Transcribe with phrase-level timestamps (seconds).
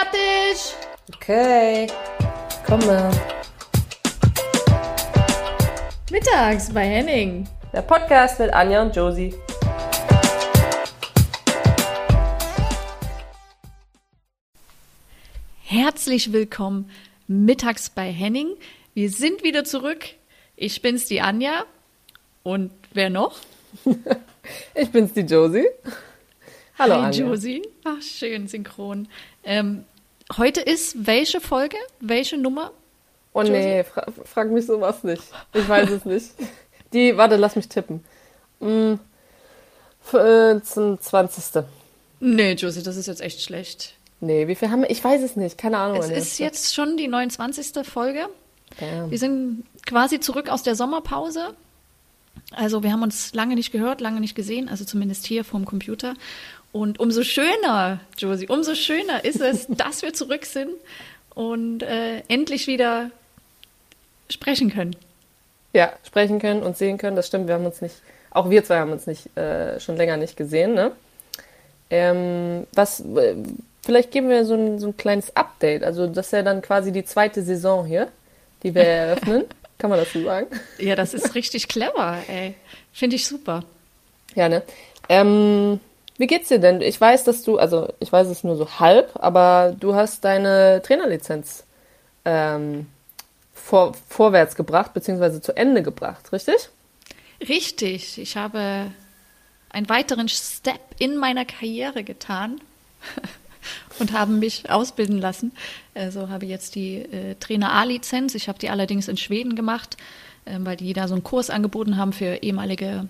[0.00, 0.74] fertig.
[1.14, 1.86] Okay,
[2.66, 3.10] komme.
[6.10, 7.48] Mittags bei Henning.
[7.72, 9.34] Der Podcast mit Anja und Josie.
[15.62, 16.90] Herzlich willkommen
[17.26, 18.56] mittags bei Henning.
[18.94, 20.04] Wir sind wieder zurück.
[20.56, 21.64] Ich bin's, die Anja.
[22.42, 23.38] Und wer noch?
[24.74, 25.66] ich bin's, die Josie.
[26.78, 27.26] Hallo, Hi, Anja.
[27.26, 27.62] Josie.
[27.84, 29.06] Ach, schön synchron.
[29.44, 29.84] Ähm,
[30.36, 31.76] heute ist welche Folge?
[32.00, 32.72] Welche Nummer?
[33.32, 35.22] Oh nee, fra frag mich sowas nicht.
[35.54, 36.30] Ich weiß es nicht.
[36.92, 38.04] Die, warte, lass mich tippen.
[38.60, 38.98] Hm,
[40.02, 41.64] 20.
[42.20, 43.94] Nee, Josie, das ist jetzt echt schlecht.
[44.20, 44.90] Nee, wie viel haben wir?
[44.90, 45.98] Ich weiß es nicht, keine Ahnung.
[45.98, 47.86] Es ist jetzt schon die 29.
[47.86, 48.28] Folge.
[48.78, 49.10] Damn.
[49.10, 51.54] Wir sind quasi zurück aus der Sommerpause.
[52.52, 56.14] Also wir haben uns lange nicht gehört, lange nicht gesehen, also zumindest hier vorm Computer.
[56.72, 60.70] Und umso schöner, Josie, umso schöner ist es, dass wir zurück sind
[61.34, 63.10] und äh, endlich wieder
[64.28, 64.94] sprechen können.
[65.72, 67.46] Ja, sprechen können und sehen können, das stimmt.
[67.46, 67.96] Wir haben uns nicht,
[68.30, 70.92] auch wir zwei haben uns nicht äh, schon länger nicht gesehen, ne?
[71.90, 73.34] Ähm, was, äh,
[73.82, 75.82] vielleicht geben wir so ein, so ein kleines Update.
[75.82, 78.08] Also das ist ja dann quasi die zweite Saison hier,
[78.62, 79.44] die wir eröffnen.
[79.78, 80.46] Kann man das so sagen?
[80.78, 82.54] Ja, das ist richtig clever, ey.
[82.92, 83.64] Finde ich super.
[84.34, 84.62] Ja, ne?
[85.08, 85.80] Ähm,
[86.20, 86.82] wie geht's dir denn?
[86.82, 90.82] Ich weiß, dass du, also ich weiß es nur so halb, aber du hast deine
[90.84, 91.64] Trainerlizenz
[92.26, 92.88] ähm,
[93.54, 96.68] vor, vorwärts gebracht, beziehungsweise zu Ende gebracht, richtig?
[97.48, 98.18] Richtig.
[98.18, 98.90] Ich habe
[99.70, 102.60] einen weiteren Step in meiner Karriere getan
[103.98, 105.52] und habe mich ausbilden lassen.
[105.94, 108.34] Also habe jetzt die äh, Trainer A-Lizenz.
[108.34, 109.96] Ich habe die allerdings in Schweden gemacht,
[110.44, 113.08] äh, weil die da so einen Kurs angeboten haben für ehemalige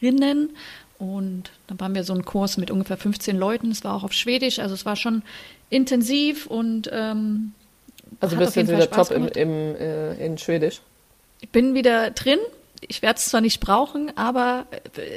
[0.00, 0.50] Profifußballerinnen.
[0.98, 3.70] Und dann waren wir so einen Kurs mit ungefähr 15 Leuten.
[3.70, 5.22] Es war auch auf Schwedisch, also es war schon
[5.68, 7.52] intensiv und ähm,
[8.20, 10.80] Also bist du jetzt wieder Spaß top im, im, äh, in Schwedisch.
[11.40, 12.38] Ich bin wieder drin.
[12.80, 14.66] Ich werde es zwar nicht brauchen, aber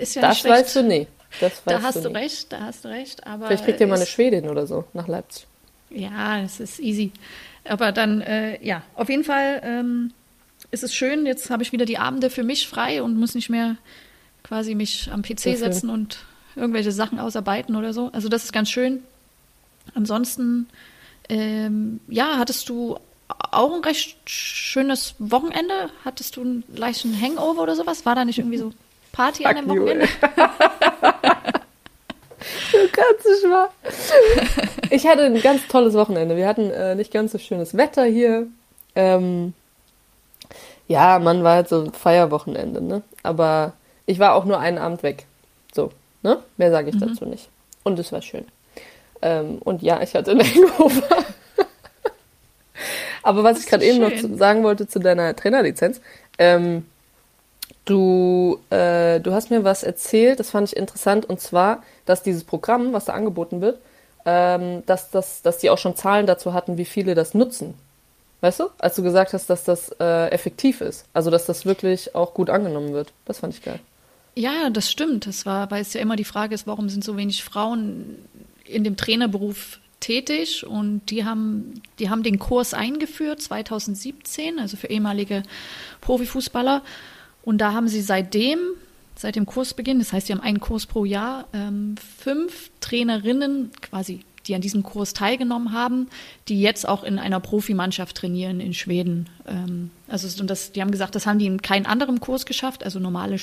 [0.01, 0.65] ist ja Das nicht schlecht.
[0.65, 1.07] weißt du nie.
[1.39, 2.15] Das weißt Da hast du nie.
[2.17, 3.25] recht, da hast du recht.
[3.25, 5.45] Aber Vielleicht kriegt ihr mal eine Schwedin oder so nach Leipzig.
[5.91, 7.11] Ja, das ist easy.
[7.63, 10.11] Aber dann, äh, ja, auf jeden Fall ähm,
[10.71, 11.25] ist es schön.
[11.25, 13.77] Jetzt habe ich wieder die Abende für mich frei und muss nicht mehr
[14.43, 16.19] quasi mich am PC setzen und
[16.55, 18.09] irgendwelche Sachen ausarbeiten oder so.
[18.13, 19.03] Also das ist ganz schön.
[19.95, 20.67] Ansonsten,
[21.29, 25.89] ähm, ja, hattest du auch ein recht schönes Wochenende?
[26.03, 28.05] Hattest du einen leichten Hangover oder sowas?
[28.05, 28.71] War da nicht irgendwie so
[29.11, 30.07] Party an dem Wochenende?
[32.71, 33.69] Du kannst nicht wahr.
[34.89, 36.35] Ich hatte ein ganz tolles Wochenende.
[36.37, 38.47] Wir hatten äh, nicht ganz so schönes Wetter hier.
[38.95, 39.53] Ähm,
[40.87, 43.03] ja, man war halt so ein Feierwochenende, ne?
[43.21, 43.73] Aber
[44.09, 45.25] ich war auch nur einen Abend weg.
[45.73, 45.91] So,
[46.23, 46.39] ne?
[46.57, 46.99] Mehr sage ich Mhm.
[46.99, 47.47] dazu nicht.
[47.83, 48.45] Und es war schön.
[49.21, 51.25] Ähm, und ja, ich hatte Hangover.
[53.21, 56.01] Aber was ich gerade eben noch zu, sagen wollte zu deiner Trainerlizenz,
[56.37, 56.85] ähm,
[57.85, 62.43] Du, äh, du hast mir was erzählt, das fand ich interessant, und zwar, dass dieses
[62.43, 63.79] Programm, was da angeboten wird,
[64.25, 67.73] ähm, dass, dass, dass die auch schon Zahlen dazu hatten, wie viele das nutzen.
[68.41, 68.69] Weißt du?
[68.77, 71.05] Als du gesagt hast, dass das äh, effektiv ist.
[71.13, 73.11] Also, dass das wirklich auch gut angenommen wird.
[73.25, 73.79] Das fand ich geil.
[74.39, 75.27] Ja, das stimmt.
[75.27, 78.15] Das war, weil es ja immer die Frage ist, warum sind so wenig Frauen
[78.63, 80.65] in dem Trainerberuf tätig?
[80.65, 85.43] Und die haben, die haben den Kurs eingeführt 2017, also für ehemalige
[85.99, 86.83] Profifußballer.
[87.43, 88.59] Und da haben sie seitdem,
[89.13, 94.21] seit dem Kursbeginn, das heißt, sie haben einen Kurs pro Jahr, ähm, fünf Trainerinnen quasi,
[94.47, 96.07] die an diesem Kurs teilgenommen haben,
[96.47, 99.27] die jetzt auch in einer Profimannschaft trainieren in Schweden.
[99.45, 102.85] Ähm, also und das, die haben gesagt, das haben die in keinem anderen Kurs geschafft,
[102.85, 103.37] also normale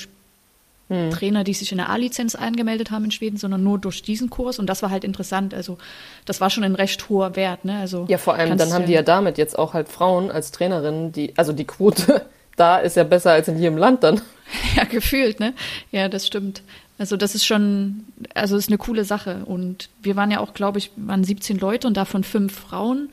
[0.89, 4.57] Trainer, die sich in der A-Lizenz angemeldet haben in Schweden, sondern nur durch diesen Kurs.
[4.57, 5.53] Und das war halt interessant.
[5.53, 5.77] Also
[6.25, 7.65] das war schon ein recht hoher Wert.
[7.65, 7.77] Ne?
[7.77, 11.11] Also Ja, vor allem, dann haben die ja damit jetzt auch halt Frauen als Trainerinnen,
[11.11, 12.25] die, also die Quote
[12.57, 14.21] da ist ja besser als in jedem Land dann.
[14.77, 15.53] Ja, gefühlt, ne?
[15.91, 16.61] Ja, das stimmt.
[16.97, 19.43] Also das ist schon, also ist eine coole Sache.
[19.45, 23.09] Und wir waren ja auch, glaube ich, waren 17 Leute und davon fünf Frauen.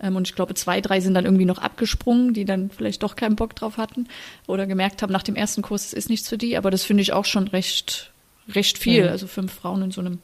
[0.00, 3.16] Ähm, Und ich glaube, zwei, drei sind dann irgendwie noch abgesprungen, die dann vielleicht doch
[3.16, 4.08] keinen Bock drauf hatten
[4.46, 6.56] oder gemerkt haben nach dem ersten Kurs, es ist nichts für die.
[6.56, 8.12] Aber das finde ich auch schon recht,
[8.48, 9.04] recht viel.
[9.04, 9.08] Mhm.
[9.10, 10.18] Also fünf Frauen in so einem,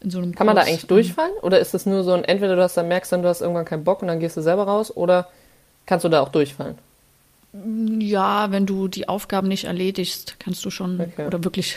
[0.00, 0.70] in so einem Kann man da Kurs.
[0.72, 1.32] eigentlich durchfallen?
[1.42, 3.64] Oder ist das nur so ein, entweder du hast dann merkst dann, du hast irgendwann
[3.64, 5.28] keinen Bock und dann gehst du selber raus, oder
[5.86, 6.76] kannst du da auch durchfallen?
[8.00, 11.26] Ja, wenn du die Aufgaben nicht erledigst, kannst du schon Okay.
[11.26, 11.76] oder wirklich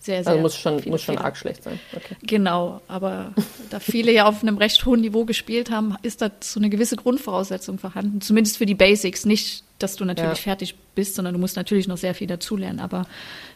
[0.00, 0.32] sehr, sehr.
[0.32, 1.78] Also muss schon, viele muss schon arg schlecht sein.
[1.94, 2.16] Okay.
[2.22, 3.32] Genau, aber
[3.68, 6.96] da viele ja auf einem recht hohen Niveau gespielt haben, ist da so eine gewisse
[6.96, 8.20] Grundvoraussetzung vorhanden.
[8.22, 9.26] Zumindest für die Basics.
[9.26, 10.42] Nicht, dass du natürlich Ja.
[10.52, 12.80] fertig bist, sondern du musst natürlich noch sehr viel dazulernen.
[12.80, 13.06] Aber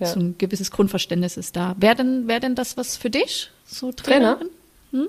[0.01, 0.07] Ja.
[0.07, 1.75] so ein gewisses Grundverständnis ist da.
[1.79, 3.51] Wäre denn, wär denn das was für dich?
[3.67, 4.39] So Trainer?
[4.91, 5.09] Trainerin?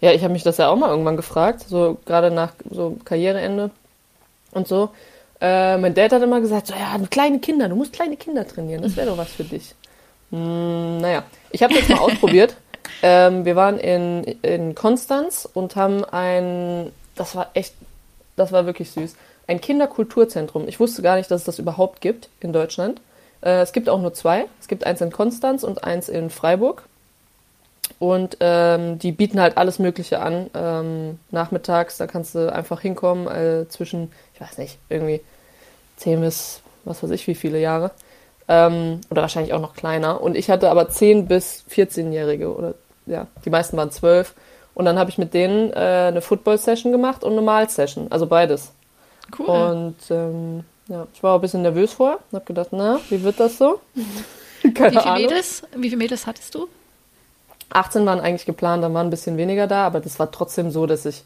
[0.00, 3.70] ja, ich habe mich das ja auch mal irgendwann gefragt, so gerade nach so Karriereende
[4.52, 4.90] und so.
[5.40, 8.82] Äh, mein Dad hat immer gesagt, so, ja, kleine Kinder, du musst kleine Kinder trainieren,
[8.82, 9.74] das wäre doch was für dich.
[10.30, 12.56] Hm, naja, ich habe jetzt mal ausprobiert.
[13.02, 17.74] Ähm, wir waren in, in Konstanz und haben ein, das war echt,
[18.36, 19.14] das war wirklich süß,
[19.46, 20.68] ein Kinderkulturzentrum.
[20.68, 23.00] Ich wusste gar nicht, dass es das überhaupt gibt in Deutschland.
[23.42, 24.46] Äh, es gibt auch nur zwei.
[24.60, 26.82] Es gibt eins in Konstanz und eins in Freiburg.
[27.98, 30.50] Und ähm, die bieten halt alles Mögliche an.
[30.54, 35.22] Ähm, nachmittags, da kannst du einfach hinkommen, äh, zwischen, ich weiß nicht, irgendwie
[35.96, 37.90] 10 bis was weiß ich wie viele Jahre.
[38.52, 40.20] Ähm, oder wahrscheinlich auch noch kleiner.
[40.20, 42.74] Und ich hatte aber 10 bis 14-Jährige oder
[43.06, 44.34] ja, die meisten waren 12.
[44.74, 48.72] Und dann habe ich mit denen äh, eine Football-Session gemacht und eine Mal-Session, also beides.
[49.38, 49.46] Cool.
[49.46, 53.22] Und ähm, ja, ich war auch ein bisschen nervös vorher und habe gedacht, na, wie
[53.22, 53.80] wird das so?
[54.74, 56.68] Keine wie, viele Mädels, wie viele Mädels hattest du?
[57.70, 60.86] 18 waren eigentlich geplant, dann waren ein bisschen weniger da, aber das war trotzdem so,
[60.86, 61.22] dass ich,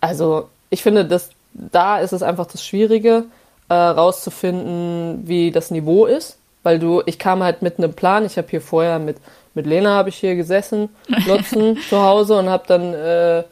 [0.00, 3.24] also ich finde, dass da ist es einfach das Schwierige,
[3.68, 8.36] äh, rauszufinden, wie das Niveau ist, weil du, ich kam halt mit einem Plan, ich
[8.36, 9.16] habe hier vorher mit,
[9.54, 10.88] mit Lena habe ich hier gesessen,
[11.26, 13.44] Nutzen zu Hause und habe dann äh,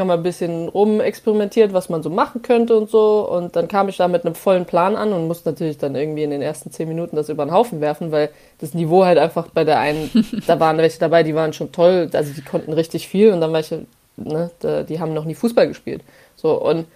[0.00, 3.26] haben wir ein bisschen rumexperimentiert, was man so machen könnte und so.
[3.28, 6.22] Und dann kam ich da mit einem vollen Plan an und musste natürlich dann irgendwie
[6.22, 9.48] in den ersten zehn Minuten das über den Haufen werfen, weil das Niveau halt einfach
[9.48, 10.10] bei der einen,
[10.46, 13.52] da waren welche dabei, die waren schon toll, also die konnten richtig viel und dann
[13.52, 13.86] welche,
[14.16, 14.50] ne,
[14.88, 16.02] die haben noch nie Fußball gespielt.
[16.36, 16.86] So, und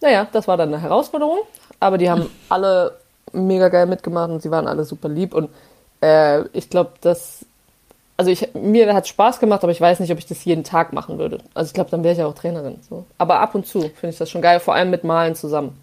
[0.00, 1.38] naja, das war dann eine Herausforderung,
[1.84, 2.96] aber die haben alle
[3.32, 5.50] mega geil mitgemacht und sie waren alle super lieb und
[6.00, 7.44] äh, ich glaube, das
[8.16, 10.92] also ich, mir hat Spaß gemacht, aber ich weiß nicht, ob ich das jeden Tag
[10.92, 11.40] machen würde.
[11.52, 12.78] Also ich glaube, dann wäre ich ja auch Trainerin.
[12.88, 13.04] So.
[13.18, 15.76] Aber ab und zu finde ich das schon geil, vor allem mit Malen zusammen.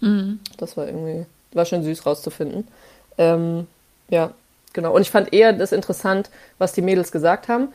[0.00, 0.40] Mhm.
[0.56, 2.66] Das war irgendwie, war schon süß rauszufinden.
[3.18, 3.66] Ähm,
[4.08, 4.30] ja,
[4.72, 4.94] genau.
[4.94, 7.68] Und ich fand eher das interessant, was die Mädels gesagt haben,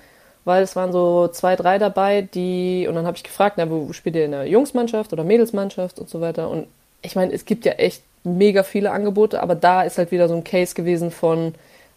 [0.45, 3.93] weil es waren so zwei, drei dabei, die, und dann habe ich gefragt, na, wo
[3.93, 6.49] spielt ihr in der Jungsmannschaft oder Mädelsmannschaft und so weiter.
[6.49, 6.65] Und
[7.01, 10.35] ich meine, es gibt ja echt mega viele Angebote, aber da ist halt wieder so
[10.35, 11.55] ein Case gewesen von,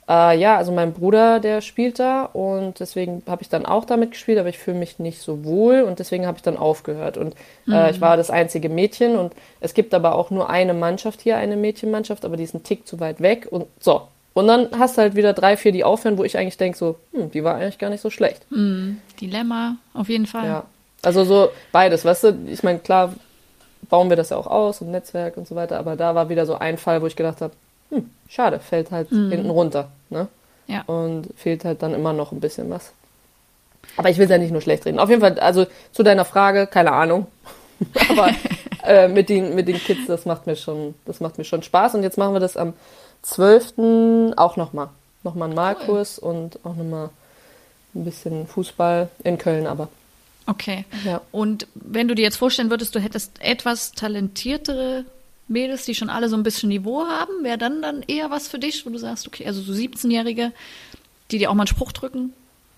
[0.09, 4.13] äh, ja, also mein Bruder, der spielt da und deswegen habe ich dann auch damit
[4.13, 7.17] gespielt, aber ich fühle mich nicht so wohl und deswegen habe ich dann aufgehört.
[7.17, 7.35] Und
[7.69, 7.91] äh, mhm.
[7.91, 11.57] ich war das einzige Mädchen und es gibt aber auch nur eine Mannschaft hier, eine
[11.57, 14.03] Mädchenmannschaft, aber die ist ein Tick zu weit weg und so.
[14.35, 16.97] Und dann hast du halt wieder drei, vier, die aufhören, wo ich eigentlich denke, so,
[17.13, 18.45] hm, die war eigentlich gar nicht so schlecht.
[18.51, 19.01] Mhm.
[19.21, 20.47] Dilemma, auf jeden Fall.
[20.47, 20.65] Ja.
[21.03, 23.15] Also so beides, weißt du, ich meine, klar
[23.89, 26.47] bauen wir das ja auch aus und Netzwerk und so weiter, aber da war wieder
[26.47, 27.53] so ein Fall, wo ich gedacht habe,
[27.91, 29.31] hm, schade, fällt halt mhm.
[29.31, 29.89] hinten runter.
[30.11, 30.29] Ne?
[30.67, 30.83] Ja.
[30.87, 32.93] Und fehlt halt dann immer noch ein bisschen was.
[33.97, 34.99] Aber ich will es ja nicht nur schlecht reden.
[34.99, 37.27] Auf jeden Fall, also zu deiner Frage, keine Ahnung.
[38.11, 38.31] Aber
[38.85, 41.95] äh, mit, den, mit den Kids, das macht mir schon, das macht mir schon Spaß.
[41.95, 42.73] Und jetzt machen wir das am
[43.23, 44.35] 12.
[44.37, 44.89] auch nochmal.
[45.23, 46.31] Nochmal einen Malkurs cool.
[46.31, 47.11] und auch nochmal
[47.95, 49.89] ein bisschen Fußball in Köln aber.
[50.47, 50.85] Okay.
[51.05, 51.21] Ja.
[51.33, 55.05] Und wenn du dir jetzt vorstellen würdest, du hättest etwas talentiertere
[55.49, 58.59] Mädels, die schon alle so ein bisschen Niveau haben, wäre dann dann eher was für
[58.59, 60.53] dich, wo du sagst, okay, also so 17-Jährige,
[61.31, 62.33] die dir auch mal einen Spruch drücken.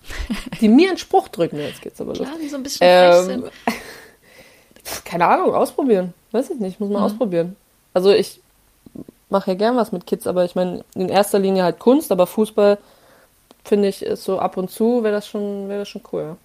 [0.61, 2.25] Die mir einen Spruch drücken, jetzt geht's aber los.
[2.25, 3.45] Ja, die so ein bisschen ähm, sind.
[5.03, 6.13] Keine Ahnung, ausprobieren.
[6.31, 7.05] Weiß ich nicht, muss man mhm.
[7.05, 7.55] ausprobieren.
[7.93, 8.39] Also ich
[9.29, 12.25] mache ja gern was mit Kids, aber ich meine, in erster Linie halt Kunst, aber
[12.25, 12.77] Fußball
[13.65, 16.21] finde ich so ab und zu wäre das schon wäre das schon cool.
[16.21, 16.37] Ja.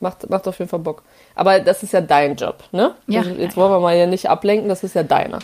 [0.00, 1.02] Macht, macht auf jeden Fall Bock.
[1.34, 2.94] Aber das ist ja dein Job, ne?
[3.06, 3.20] Ja.
[3.20, 5.40] Also jetzt wollen wir mal ja nicht ablenken, das ist ja deiner.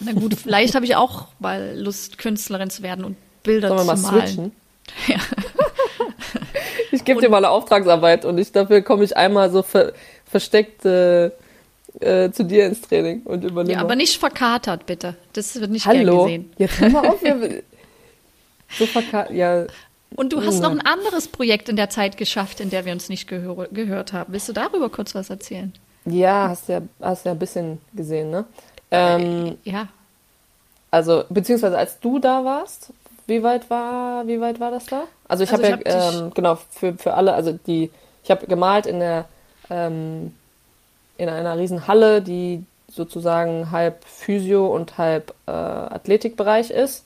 [0.00, 3.96] Na gut, vielleicht habe ich auch mal Lust, Künstlerin zu werden und Bilder Sollen wir
[3.96, 4.26] zu mal malen.
[4.26, 4.52] Switchen?
[5.08, 5.16] Ja.
[6.92, 9.94] ich gebe dir mal eine Auftragsarbeit und ich, dafür komme ich einmal so ver,
[10.26, 11.30] versteckt äh,
[12.00, 13.78] äh, zu dir ins Training und übernehme.
[13.78, 15.16] Ja, aber nicht verkatert, bitte.
[15.32, 16.26] Das wird nicht Hallo.
[16.26, 16.52] gern gesehen.
[16.58, 17.20] Jetzt hör mal auf.
[18.78, 19.64] so verkatert, ja.
[20.16, 23.08] Und du hast noch ein anderes Projekt in der Zeit geschafft, in der wir uns
[23.08, 24.32] nicht gehör gehört haben.
[24.32, 25.72] Willst du darüber kurz was erzählen?
[26.04, 28.44] Ja, hast ja, hast ja ein bisschen gesehen, ne?
[28.90, 29.88] Ähm, äh, ja.
[30.90, 32.92] Also, beziehungsweise als du da warst,
[33.26, 35.04] wie weit war, wie weit war das da?
[35.26, 37.90] Also ich also habe ja, hab ähm, genau, für, für alle, also die,
[38.22, 39.24] ich habe gemalt in der,
[39.70, 40.34] ähm,
[41.16, 47.04] in einer riesen Halle, die sozusagen halb Physio und halb äh, Athletikbereich ist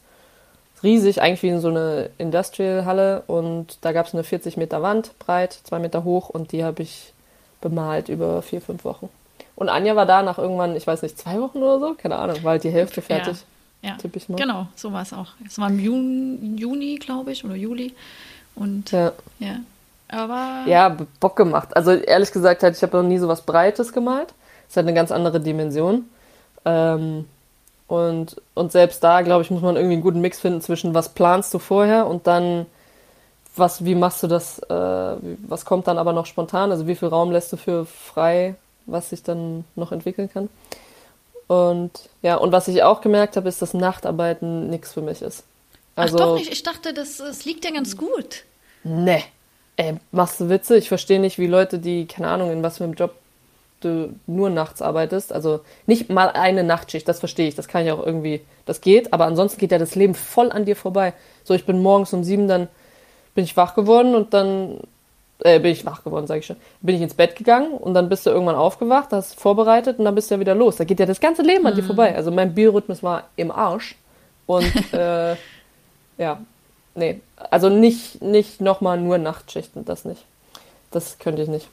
[0.83, 5.19] riesig, eigentlich wie in so eine Industrial-Halle und da gab es eine 40 Meter Wand,
[5.19, 7.13] breit, zwei Meter hoch und die habe ich
[7.61, 9.09] bemalt über vier, fünf Wochen.
[9.57, 12.43] Und Anja war da nach irgendwann, ich weiß nicht, zwei Wochen oder so, keine Ahnung,
[12.45, 13.39] war halt die Hälfte fertig.
[13.83, 13.97] Ja, ja.
[14.13, 14.37] ich mal.
[14.37, 15.29] genau, so war es auch.
[15.47, 17.95] Es war im Juni, Juni glaube ich, oder Juli.
[18.55, 19.13] Und ja.
[19.39, 19.57] ja.
[20.09, 20.65] Aber.
[20.67, 21.77] Ja, Bock gemacht.
[21.77, 24.33] Also ehrlich gesagt, ich habe noch nie so was Breites gemalt.
[24.69, 26.05] Es hat eine ganz andere Dimension.
[26.65, 27.27] Ähm,
[27.89, 31.09] und, und selbst da, glaube ich, muss man irgendwie einen guten Mix finden zwischen was
[31.09, 32.67] planst du vorher und dann
[33.57, 35.17] was, wie machst du das, äh,
[35.49, 36.71] was kommt dann aber noch spontan?
[36.71, 38.55] Also wie viel Raum lässt du für frei,
[38.87, 40.49] was sich dann noch entwickeln kann?
[41.49, 41.91] Und
[42.23, 45.45] ja, und was ich auch gemerkt habe, ist, dass Nachtarbeiten nichts für mich ist.
[45.97, 48.45] Also, Ach doch nicht, ich dachte, das, das liegt ja ganz gut.
[48.85, 49.25] Nee.
[49.77, 50.77] Ey, machst du Witze?
[50.77, 53.15] Ich verstehe nicht, wie Leute, die, keine Ahnung, in was für einem Job
[53.81, 57.93] du nur nachts arbeitest, also nicht mal eine Nachtschicht, das verstehe ich, das kann ich
[57.93, 61.15] auch irgendwie, das geht, aber ansonsten geht ja das Leben voll an dir vorbei.
[61.45, 62.69] So, ich bin morgens um sieben, dann
[63.35, 64.81] bin ich wach geworden und dann
[65.45, 66.57] äh, bin ich wach geworden, sage ich schon.
[66.81, 70.15] Bin ich ins Bett gegangen und dann bist du irgendwann aufgewacht, hast vorbereitet und dann
[70.15, 70.77] bist du ja wieder los.
[70.77, 71.87] Da geht ja das ganze Leben an dir mhm.
[71.87, 72.15] vorbei.
[72.17, 73.97] Also mein Biorhythmus war im Arsch
[74.47, 75.37] und äh,
[76.19, 76.41] ja,
[76.95, 77.21] nee,
[77.51, 80.25] also nicht nicht nochmal nur Nachtschichten, das nicht.
[80.91, 81.69] Das könnte ich nicht.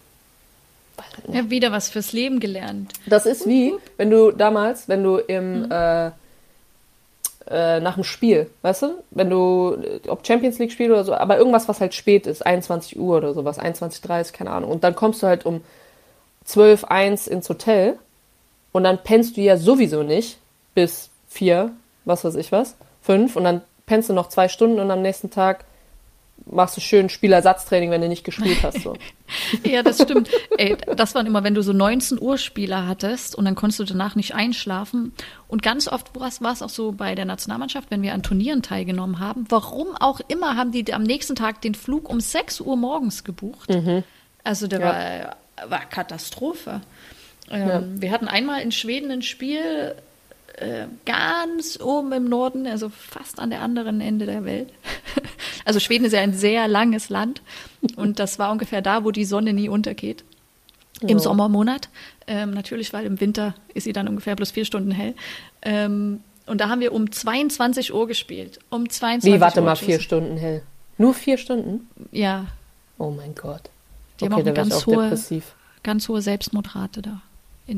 [1.32, 2.94] Ja, wieder was fürs Leben gelernt.
[3.06, 5.72] Das ist wie, wenn du damals, wenn du im mhm.
[5.72, 6.12] äh,
[7.48, 9.04] äh, nach dem Spiel, weißt du?
[9.12, 13.00] Wenn du, ob Champions League Spiel oder so, aber irgendwas, was halt spät ist, 21
[13.00, 14.72] Uhr oder sowas, 21.30 keine Ahnung.
[14.72, 15.62] Und dann kommst du halt um
[16.46, 17.98] 12, 1 ins Hotel
[18.72, 20.38] und dann pennst du ja sowieso nicht
[20.74, 21.72] bis 4,
[22.06, 25.30] was weiß ich was, 5 und dann pennst du noch zwei Stunden und am nächsten
[25.30, 25.66] Tag
[26.46, 28.82] machst du schön Spielersatztraining, wenn du nicht gespielt hast.
[28.82, 28.96] So.
[29.64, 30.30] ja, das stimmt.
[30.58, 33.84] Ey, das waren immer, wenn du so 19 Uhr Spieler hattest und dann konntest du
[33.84, 35.14] danach nicht einschlafen.
[35.48, 39.20] Und ganz oft war es auch so bei der Nationalmannschaft, wenn wir an Turnieren teilgenommen
[39.20, 39.46] haben.
[39.50, 43.70] Warum auch immer haben die am nächsten Tag den Flug um 6 Uhr morgens gebucht.
[43.70, 44.04] Mhm.
[44.44, 44.86] Also der ja.
[45.66, 46.82] war, war Katastrophe.
[47.50, 47.84] Ähm, ja.
[48.02, 49.96] Wir hatten einmal in Schweden ein Spiel,
[50.58, 54.72] äh, ganz oben im Norden, also fast an der anderen Ende der Welt.
[55.68, 57.42] Also Schweden ist ja ein sehr langes Land
[57.96, 60.24] und das war ungefähr da, wo die Sonne nie untergeht.
[61.02, 61.90] Im Sommermonat.
[62.28, 65.16] Ähm, natürlich, weil im Winter ist sie dann ungefähr bloß vier Stunden hell.
[65.64, 68.60] Ähm, und da haben wir um 22 Uhr gespielt.
[68.70, 70.62] Um 22 Wie, warte Uhr mal, vier Stunden hell?
[71.00, 71.90] Nur vier Stunden?
[72.12, 72.46] Ja.
[73.00, 73.64] Oh mein Gott.
[74.20, 75.18] Die okay, haben auch eine ganz hohe,
[75.82, 77.22] ganz hohe Selbstmordrate da.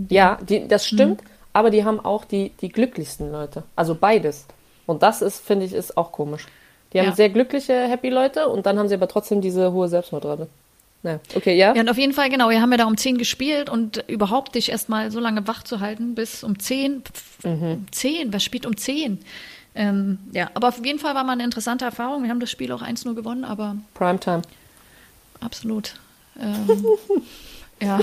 [0.09, 1.23] ja, die, das stimmt.
[1.23, 3.63] Mhm aber die haben auch die, die glücklichsten Leute.
[3.75, 4.45] Also beides.
[4.85, 6.45] Und das ist, finde ich, ist auch komisch.
[6.93, 7.15] Die haben ja.
[7.15, 10.47] sehr glückliche, happy Leute und dann haben sie aber trotzdem diese hohe Selbstmordrate.
[11.01, 11.73] Naja, okay, ja.
[11.73, 12.49] Ja, und auf jeden Fall, genau.
[12.49, 15.79] Wir haben ja da um 10 gespielt und überhaupt dich erstmal so lange wach zu
[15.79, 17.01] halten bis um 10.
[17.43, 17.63] Mhm.
[17.63, 19.17] Um 10, wer spielt um 10?
[19.73, 22.21] Ähm, ja, aber auf jeden Fall war mal eine interessante Erfahrung.
[22.21, 23.77] Wir haben das Spiel auch 1-0 gewonnen, aber.
[23.95, 24.43] Primetime.
[25.39, 25.95] Absolut.
[26.39, 26.67] Ähm,
[27.81, 27.99] ja.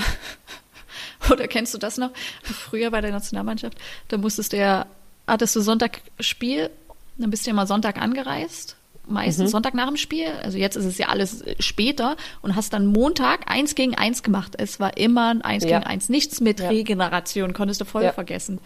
[1.31, 2.11] Oder kennst du das noch?
[2.43, 4.85] Früher bei der Nationalmannschaft, da musstest du ja,
[5.27, 6.69] hattest du Sonntag Spiel,
[7.17, 8.75] dann bist du ja mal Sonntag angereist.
[9.07, 9.51] Meistens mhm.
[9.51, 10.27] Sonntag nach dem Spiel.
[10.41, 14.53] Also jetzt ist es ja alles später und hast dann Montag eins gegen eins gemacht.
[14.57, 15.77] Es war immer ein eins ja.
[15.77, 16.09] gegen eins.
[16.09, 16.69] Nichts mit ja.
[16.69, 18.13] Regeneration, konntest du voll ja.
[18.13, 18.59] vergessen.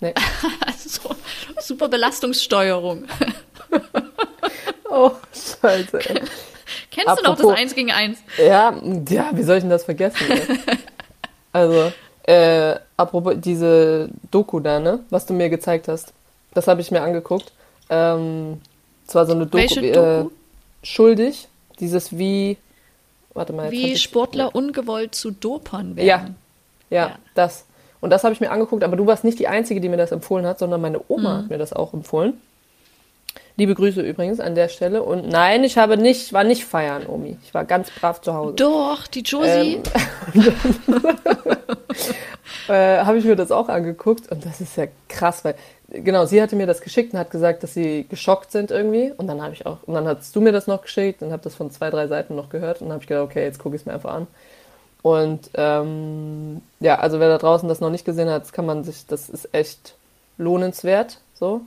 [0.00, 0.14] Nee.
[0.66, 1.14] also,
[1.60, 3.04] super Belastungssteuerung.
[4.90, 5.98] oh, scheiße.
[6.90, 8.18] Kennst Apropos, du noch das eins gegen eins?
[8.38, 8.74] Ja,
[9.08, 10.18] ja, wie soll ich denn das vergessen?
[11.52, 11.92] Also,
[12.24, 16.12] äh, apropos diese Doku da, ne, was du mir gezeigt hast,
[16.54, 17.52] das habe ich mir angeguckt.
[17.90, 18.60] Ähm,
[19.06, 20.28] zwar so eine Doku, Welche äh, Doku?
[20.28, 20.30] Äh,
[20.82, 21.48] schuldig,
[21.80, 22.56] dieses wie,
[23.34, 23.70] warte mal.
[23.70, 26.06] Wie Sportler ungewollt zu Dopern werden.
[26.06, 26.26] Ja,
[26.90, 27.18] ja, ja.
[27.34, 27.64] das.
[28.00, 30.12] Und das habe ich mir angeguckt, aber du warst nicht die Einzige, die mir das
[30.12, 31.38] empfohlen hat, sondern meine Oma mhm.
[31.38, 32.40] hat mir das auch empfohlen.
[33.58, 35.02] Liebe Grüße übrigens an der Stelle.
[35.02, 37.38] Und nein, ich habe nicht, war nicht feiern, Omi.
[37.42, 38.54] Ich war ganz brav zu Hause.
[38.54, 39.82] Doch, die Josie.
[40.32, 40.44] Ähm,
[42.68, 45.56] äh, habe ich mir das auch angeguckt und das ist ja krass, weil
[45.88, 49.12] genau, sie hatte mir das geschickt und hat gesagt, dass sie geschockt sind irgendwie.
[49.16, 51.42] Und dann habe ich auch, und dann hast du mir das noch geschickt und habe
[51.42, 53.74] das von zwei, drei Seiten noch gehört und dann habe ich gedacht, okay, jetzt gucke
[53.74, 54.28] ich es mir einfach an.
[55.02, 59.04] Und ähm, ja, also wer da draußen das noch nicht gesehen hat, kann man sich,
[59.06, 59.96] das ist echt
[60.36, 61.18] lohnenswert.
[61.34, 61.62] So,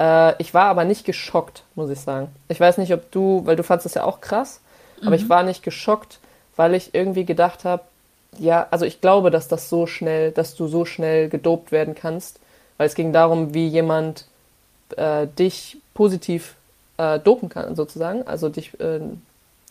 [0.00, 2.28] äh, ich war aber nicht geschockt, muss ich sagen.
[2.48, 4.60] Ich weiß nicht, ob du, weil du fandest das ja auch krass,
[5.00, 5.08] mhm.
[5.08, 5.28] aber ich mhm.
[5.28, 6.18] war nicht geschockt,
[6.56, 7.82] weil ich irgendwie gedacht habe,
[8.38, 12.38] ja, also ich glaube, dass das so schnell, dass du so schnell gedopt werden kannst,
[12.78, 14.26] weil es ging darum, wie jemand
[14.96, 16.54] äh, dich positiv
[16.96, 19.00] äh, dopen kann, sozusagen, also dich äh,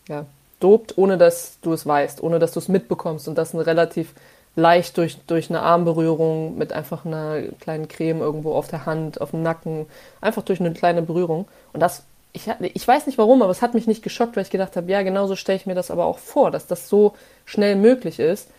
[0.08, 0.26] ja,
[0.60, 4.14] dopt, ohne dass du es weißt, ohne dass du es mitbekommst und das ein relativ
[4.56, 9.32] leicht durch, durch eine Armberührung mit einfach einer kleinen Creme irgendwo auf der Hand, auf
[9.32, 9.86] dem Nacken,
[10.22, 11.48] einfach durch eine kleine Berührung.
[11.74, 12.04] Und das,
[12.34, 14.92] ich, ich weiß nicht warum, aber es hat mich nicht geschockt, weil ich gedacht habe,
[14.92, 17.14] ja, genauso stelle ich mir das aber auch vor, dass das so
[17.46, 18.50] schnell möglich ist.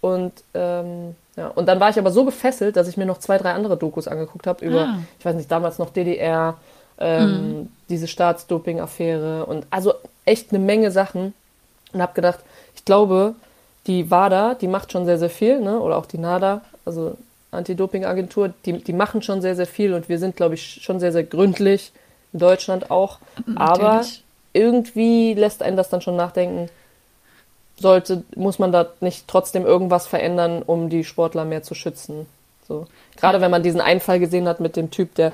[0.00, 1.48] Und, ähm, ja.
[1.48, 4.08] und dann war ich aber so gefesselt, dass ich mir noch zwei, drei andere Dokus
[4.08, 4.98] angeguckt habe über, ah.
[5.18, 6.56] ich weiß nicht, damals noch DDR,
[6.98, 7.68] ähm, mhm.
[7.88, 11.34] diese Staatsdoping-Affäre und also echt eine Menge Sachen
[11.92, 12.40] und habe gedacht,
[12.74, 13.34] ich glaube,
[13.86, 15.80] die WADA, die macht schon sehr, sehr viel, ne?
[15.80, 17.16] oder auch die NADA, also
[17.50, 21.12] Anti-Doping-Agentur, die, die machen schon sehr, sehr viel und wir sind, glaube ich, schon sehr,
[21.12, 21.92] sehr gründlich,
[22.32, 23.18] in Deutschland auch.
[23.56, 24.04] Aber
[24.52, 26.68] irgendwie lässt einen das dann schon nachdenken,
[27.78, 32.26] sollte, muss man da nicht trotzdem irgendwas verändern, um die Sportler mehr zu schützen.
[32.68, 32.86] So.
[33.16, 35.32] Gerade wenn man diesen Einfall gesehen hat mit dem Typ, der,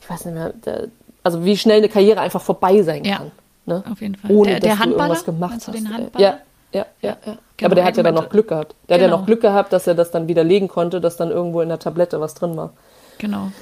[0.00, 0.88] ich weiß nicht mehr, der,
[1.22, 3.18] also wie schnell eine Karriere einfach vorbei sein Ja.
[3.18, 3.30] kann.
[3.66, 3.82] Ne?
[3.90, 4.30] Auf jeden Fall.
[4.30, 5.74] Ohne der, dass der du Handballer, irgendwas gemacht du hast.
[5.74, 6.38] den Ja?
[6.74, 7.38] Ja, ja, ja.
[7.56, 8.74] Genau, Aber der hat ja dann noch Glück gehabt.
[8.88, 9.18] Der hat ja Genau.
[9.20, 12.20] noch Glück gehabt, dass er das dann widerlegen konnte, dass dann irgendwo in der Tablette
[12.20, 12.72] was drin war.
[13.18, 13.52] Genau.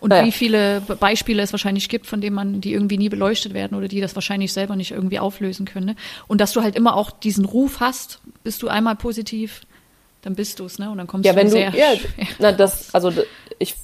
[0.00, 0.26] Und Naja.
[0.26, 3.76] wie viele Be- Beispiele es wahrscheinlich gibt, von denen man, die irgendwie nie beleuchtet werden
[3.76, 5.86] oder die das wahrscheinlich selber nicht irgendwie auflösen können.
[5.86, 5.96] Ne?
[6.28, 9.62] Und dass du halt immer auch diesen Ruf hast, bist du einmal positiv,
[10.22, 10.90] dann bist du es, ne?
[10.90, 13.10] Und dann kommst Ja, du wenn du, sehr ja, schwer na, das, also
[13.58, 13.74] ich,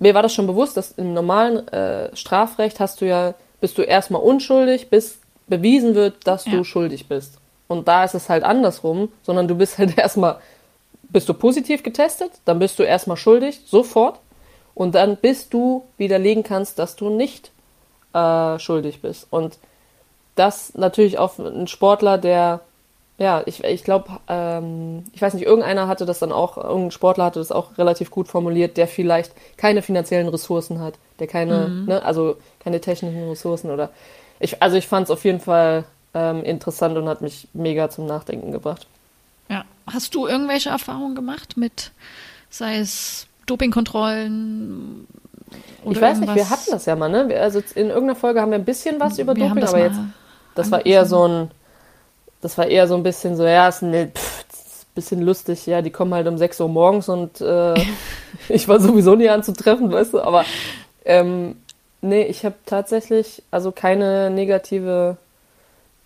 [0.00, 3.82] mir war das schon bewusst, dass im normalen äh, Strafrecht hast du ja, bist du
[3.82, 6.52] erstmal unschuldig, bis bewiesen wird, dass Ja.
[6.52, 7.34] du schuldig bist.
[7.70, 10.40] Und da ist es halt andersrum, sondern du bist halt erstmal,
[11.02, 14.18] bist du positiv getestet, dann bist du erstmal schuldig, sofort.
[14.74, 17.52] Und dann bis du widerlegen kannst, dass du nicht
[18.12, 19.28] äh, schuldig bist.
[19.30, 19.56] Und
[20.34, 22.58] das natürlich auf einen Sportler, der,
[23.18, 27.26] ja, ich, ich glaube, ähm, ich weiß nicht, irgendeiner hatte das dann auch, irgendein Sportler
[27.26, 32.02] hatte das auch relativ gut formuliert, der vielleicht keine finanziellen Ressourcen hat, der keine, ne,
[32.02, 33.90] also keine technischen Ressourcen oder
[34.40, 38.06] ich, also ich fand es auf jeden Fall ähm, interessant und hat mich mega zum
[38.06, 38.86] Nachdenken gebracht.
[39.48, 39.64] Ja.
[39.86, 41.90] Hast du irgendwelche Erfahrungen gemacht mit,
[42.50, 45.06] sei es Dopingkontrollen
[45.84, 46.50] oder ich weiß nicht, wir irgendwas?
[46.60, 47.28] hatten das ja mal, ne?
[47.28, 49.98] Wir- Also in irgendeiner Folge haben wir ein bisschen was über Wir Doping, aber jetzt,
[50.54, 51.50] das war eher so ein,
[52.40, 55.66] das war eher so ein bisschen so, ja, ist ein pff, ist ein bisschen lustig,
[55.66, 57.74] ja, die kommen halt um 6 Uhr morgens und äh,
[58.48, 60.44] ich war sowieso nie anzutreffen, weißt du, aber
[61.04, 61.56] ähm,
[62.02, 65.16] nee, ich habe tatsächlich, also keine negative,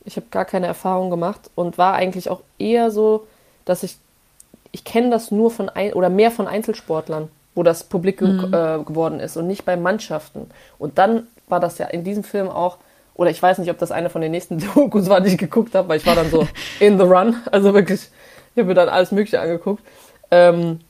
[0.04, 3.26] ich habe gar keine Erfahrung gemacht und war eigentlich auch eher so,
[3.64, 3.96] dass ich,
[4.72, 8.82] ich kenne das nur von ein oder mehr von Einzelsportlern, wo das publik ge- äh,
[8.84, 10.50] geworden ist und nicht bei Mannschaften.
[10.78, 12.78] Und dann war das ja in diesem Film auch,
[13.14, 15.74] oder ich weiß nicht, ob das eine von den nächsten Dokus war, die ich geguckt
[15.74, 16.46] habe, weil ich war dann so
[16.80, 18.08] in the run, also wirklich,
[18.54, 19.82] ich habe mir dann alles Mögliche angeguckt.
[20.30, 20.80] Ähm,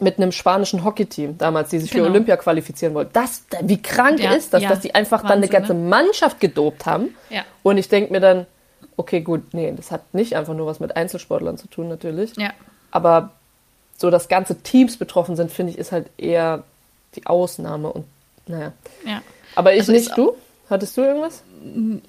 [0.00, 2.10] mit einem spanischen Hockeyteam damals, die sich für Genau.
[2.10, 3.12] Olympia qualifizieren wollten.
[3.12, 4.68] Das, wie krank Ja, ist das, ja.
[4.68, 5.88] dass die einfach dann eine Wahnsinn, ganze ne?
[5.88, 7.14] Mannschaft gedopt haben.
[7.28, 7.42] Ja.
[7.62, 8.46] Und ich denke mir dann,
[8.96, 12.32] okay, gut, nee, das hat nicht einfach nur was mit Einzelsportlern zu tun, natürlich.
[12.36, 12.52] Ja.
[12.90, 13.30] Aber
[13.96, 16.64] so, dass ganze Teams betroffen sind, finde ich, ist halt eher
[17.14, 17.92] die Ausnahme.
[17.92, 18.06] Und
[18.46, 18.72] naja.
[19.06, 19.22] Ja.
[19.54, 20.32] Aber ich Also nicht, du?
[20.68, 21.42] Hattest du irgendwas?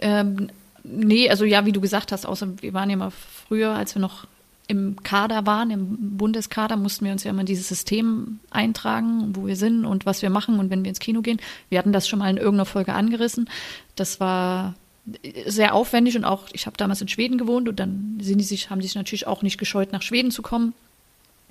[0.01, 0.49] Ähm,
[0.84, 4.01] nee, also ja, wie du gesagt hast, außer wir waren ja mal früher, als wir
[4.01, 4.25] noch
[4.71, 9.55] im Kader waren, im Bundeskader, mussten wir uns ja immer dieses System eintragen, wo wir
[9.55, 11.39] sind und was wir machen und wenn wir ins Kino gehen.
[11.69, 13.49] Wir hatten das schon mal in irgendeiner Folge angerissen.
[13.95, 14.73] Das war
[15.45, 18.69] sehr aufwendig und auch, ich habe damals in Schweden gewohnt und dann sind die sich,
[18.69, 20.73] haben die sich natürlich auch nicht gescheut, nach Schweden zu kommen.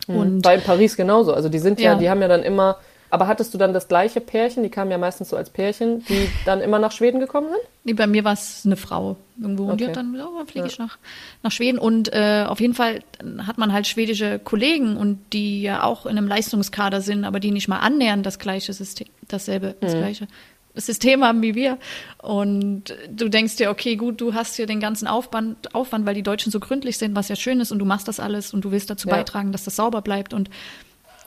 [0.06, 1.34] Und War in Paris genauso.
[1.34, 1.98] Also die sind ja, Ja.
[1.98, 2.78] die haben ja dann immer.
[3.12, 4.62] Aber hattest du dann das gleiche Pärchen?
[4.62, 7.60] Die kamen ja meistens so als Pärchen, die dann immer nach Schweden gekommen sind?
[7.84, 10.66] Nee, bei mir war es eine Frau irgendwo und die hat dann gesagt, oh, fliege
[10.66, 10.98] ich nach,
[11.42, 11.78] nach Schweden.
[11.78, 13.00] Und äh, auf jeden Fall
[13.46, 17.50] hat man halt schwedische Kollegen und die ja auch in einem Leistungskader sind, aber die
[17.50, 20.26] nicht mal annähernd das gleiche System, dasselbe, das gleiche
[20.74, 21.78] System haben wie wir.
[22.22, 26.22] Und du denkst dir, okay, gut, du hast hier den ganzen Aufwand, Aufwand, weil die
[26.22, 28.70] Deutschen so gründlich sind, was ja schön ist und du machst das alles und du
[28.70, 29.16] willst dazu Ja.
[29.16, 30.48] beitragen, dass das sauber bleibt und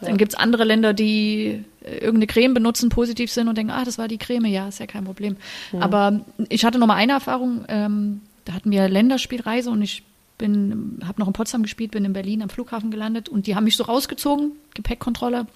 [0.04, 0.10] Ja.
[0.10, 3.98] dann gibt's andere Länder, die äh, irgendeine Creme benutzen, positiv sind und denken, ah, das
[3.98, 5.38] war die Creme, ja, ist ja kein Problem.
[5.80, 10.04] Aber ich hatte noch mal eine Erfahrung, ähm, da hatten wir Länderspielreise und ich
[10.38, 13.64] bin, habe noch in Potsdam gespielt, bin in Berlin am Flughafen gelandet und die haben
[13.64, 15.48] mich so rausgezogen, Gepäckkontrolle.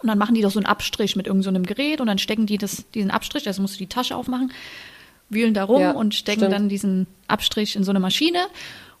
[0.00, 2.18] Und dann machen die doch so einen Abstrich mit irgendeinem so einem Gerät und dann
[2.18, 4.52] stecken die das, diesen Abstrich, also musst du die Tasche aufmachen,
[5.30, 6.52] wühlen da rum Ja, und stecken stimmt.
[6.52, 8.38] dann diesen Abstrich in so eine Maschine.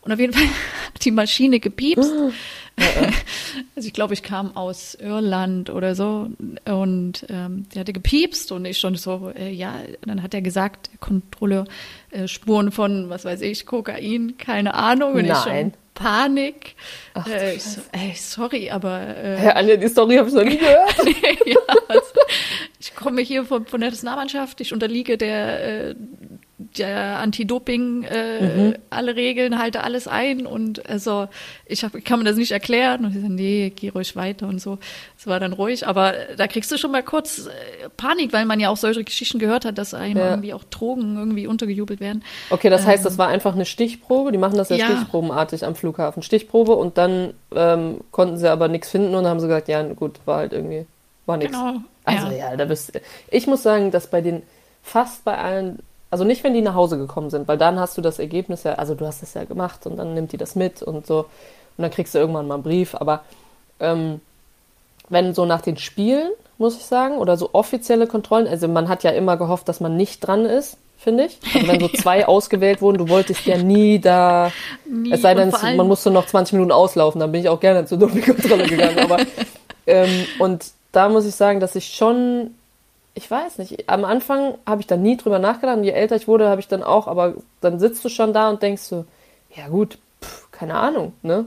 [0.02, 0.46] Und auf jeden Fall
[0.94, 2.12] hat die Maschine gepiepst.
[3.74, 6.30] Also ich glaube, ich kam aus Irland oder so
[6.64, 10.90] und ähm, die hatte gepiepst und ich schon so, äh, ja, dann hat er gesagt,
[10.92, 11.64] der Kontrolleur,
[12.12, 15.14] äh, Spuren von, was weiß ich, Kokain, keine Ahnung.
[15.14, 15.72] Und ich schon Nein.
[15.98, 16.76] Panik.
[17.14, 20.44] Ach, äh, ich so, ey, sorry, aber äh, Herr Anja, die Story habe ich noch
[20.44, 20.96] nie gehört.
[21.44, 21.56] ja,
[21.88, 22.12] also,
[22.78, 25.94] ich komme hier von, von der Nationalmannschaft, ich unterliege der, äh,
[26.78, 31.28] der Anti-Doping, äh, alle Regeln, halte alles ein und also
[31.66, 34.46] ich, hab, ich kann mir das nicht erklären und ich so, nee, geh ruhig weiter
[34.48, 34.78] und so.
[35.18, 38.60] Es war dann ruhig, aber da kriegst du schon mal kurz äh, Panik, weil man
[38.60, 40.30] ja auch solche Geschichten gehört hat, dass einem Ja.
[40.30, 42.22] irgendwie auch Drogen irgendwie untergejubelt werden.
[42.50, 44.32] Okay, das heißt, das war einfach eine Stichprobe.
[44.32, 44.84] Die machen das ja, Ja.
[44.86, 46.22] stichprobenartig am Flughafen.
[46.22, 49.82] Stichprobe und dann ähm, konnten sie aber nichts finden und dann haben sie gesagt, ja,
[49.82, 50.86] gut, war halt irgendwie,
[51.26, 51.56] war nichts.
[51.56, 51.80] Genau.
[52.04, 52.50] Also ja.
[52.50, 52.92] ja, da bist
[53.30, 54.42] Ich muss sagen, dass bei den
[54.82, 58.00] fast bei allen, also nicht, wenn die nach Hause gekommen sind, weil dann hast du
[58.00, 60.82] das Ergebnis ja, also du hast es ja gemacht und dann nimmt die das mit
[60.82, 63.22] und so und dann kriegst du irgendwann mal einen Brief, aber
[63.80, 64.20] ähm,
[65.08, 69.04] wenn so nach den Spielen, muss ich sagen, oder so offizielle Kontrollen, also man hat
[69.04, 71.38] ja immer gehofft, dass man nicht dran ist, finde ich.
[71.54, 74.50] Also wenn so zwei ausgewählt wurden, du wolltest ja nie da,
[74.86, 75.12] nie.
[75.12, 77.98] es sei denn, man musste noch 20 Minuten auslaufen, dann bin ich auch gerne zur
[77.98, 78.98] Dopingkontrolle gegangen.
[78.98, 79.18] Aber,
[79.86, 82.54] ähm, und da muss ich sagen, dass ich schon,
[83.18, 85.78] ich weiß nicht, am Anfang habe ich da nie drüber nachgedacht.
[85.78, 88.48] Und je älter ich wurde, habe ich dann auch, aber dann sitzt du schon da
[88.48, 89.04] und denkst so,
[89.56, 91.46] ja gut, pff, keine Ahnung, ne?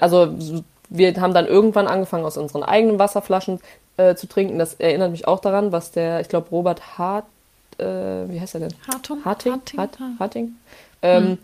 [0.00, 0.34] Also
[0.88, 3.60] wir haben dann irgendwann angefangen, aus unseren eigenen Wasserflaschen
[3.96, 4.58] äh, zu trinken.
[4.58, 7.26] Das erinnert mich auch daran, was der, ich glaube, Robert Hart,
[7.78, 8.74] äh, wie heißt er denn?
[8.92, 9.24] Hartung?
[9.24, 9.52] Harting?
[9.52, 9.78] Harting?
[9.78, 10.56] Hart, Harting?
[11.02, 11.38] Ähm, hm.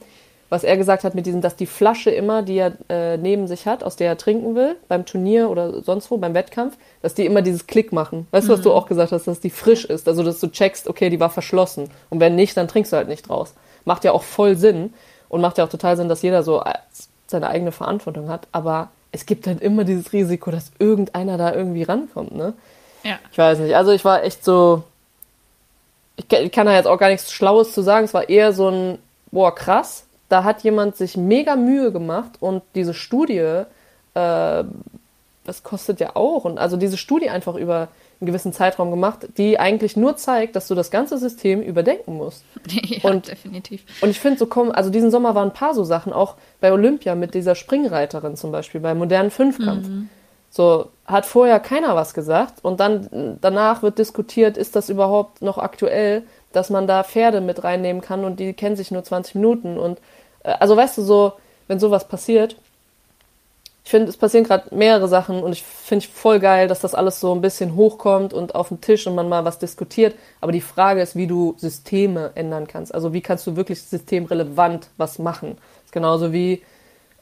[0.53, 3.65] Was er gesagt hat mit diesem, dass die Flasche immer, die er äh, neben sich
[3.65, 7.25] hat, aus der er trinken will, beim Turnier oder sonst wo, beim Wettkampf, dass die
[7.25, 8.27] immer dieses Klick machen.
[8.33, 8.75] Weißt du, was du mhm.
[8.75, 10.07] auch gesagt hast, dass die frisch ist?
[10.07, 11.89] Also, dass du checkst, okay, die war verschlossen.
[12.11, 13.55] Und wenn nicht, dann trinkst du halt nicht raus.
[13.87, 14.93] Macht ja auch voll Sinn
[15.31, 16.75] und macht ja auch total Sinn, dass jeder so äh,
[17.29, 18.47] seine eigene Verantwortung hat.
[18.53, 22.53] Aber es gibt halt immer dieses Risiko, dass irgendeiner da irgendwie rankommt, ne?
[23.05, 23.19] Ja.
[23.31, 23.75] Ich weiß nicht.
[23.75, 24.83] Also ich war echt so.
[26.17, 28.05] Ich, ich kann da jetzt auch gar nichts Schlaues zu sagen.
[28.05, 28.99] Es war eher so ein,
[29.31, 30.05] boah, krass.
[30.33, 33.65] Da hat jemand sich mega Mühe gemacht und diese Studie,
[34.15, 34.65] äh,
[35.45, 36.47] das kostet ja auch.
[36.47, 40.69] Und also diese Studie einfach über einen gewissen Zeitraum gemacht, die eigentlich nur zeigt, dass
[40.69, 42.45] du das ganze System überdenken musst.
[42.71, 43.85] ja, und, definitiv.
[44.01, 46.73] Und ich finde, so kommen, also diesen Sommer waren ein paar so Sachen, auch bei
[46.73, 49.87] Olympia mit dieser Springreiterin zum Beispiel, beim modernen Fünfkampf.
[49.87, 50.09] Mhm.
[50.49, 55.59] So, hat vorher keiner was gesagt und dann danach wird diskutiert, ist das überhaupt noch
[55.59, 59.79] aktuell, dass man da Pferde mit reinnehmen kann und die kennen sich nur 20 Minuten
[59.79, 59.99] und
[60.45, 61.33] also weißt du so,
[61.69, 62.57] wenn sowas passiert,
[63.85, 67.19] ich finde, es passieren gerade mehrere Sachen und ich finde voll geil, dass das alles
[67.19, 70.15] so ein bisschen hochkommt und auf den Tisch und man mal was diskutiert.
[70.41, 72.95] Aber die Frage ist, wie du Systeme ändern kannst.
[72.95, 75.57] Also wie kannst du wirklich systemrelevant was machen?
[75.57, 76.63] Das ist genauso wie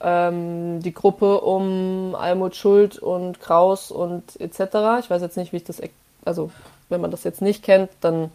[0.00, 4.60] ähm, die Gruppe um Almut Schuld und Kraus und etc.
[5.00, 5.80] Ich weiß jetzt nicht, wie ich das,
[6.26, 6.50] also
[6.90, 8.30] wenn man das jetzt nicht kennt, dann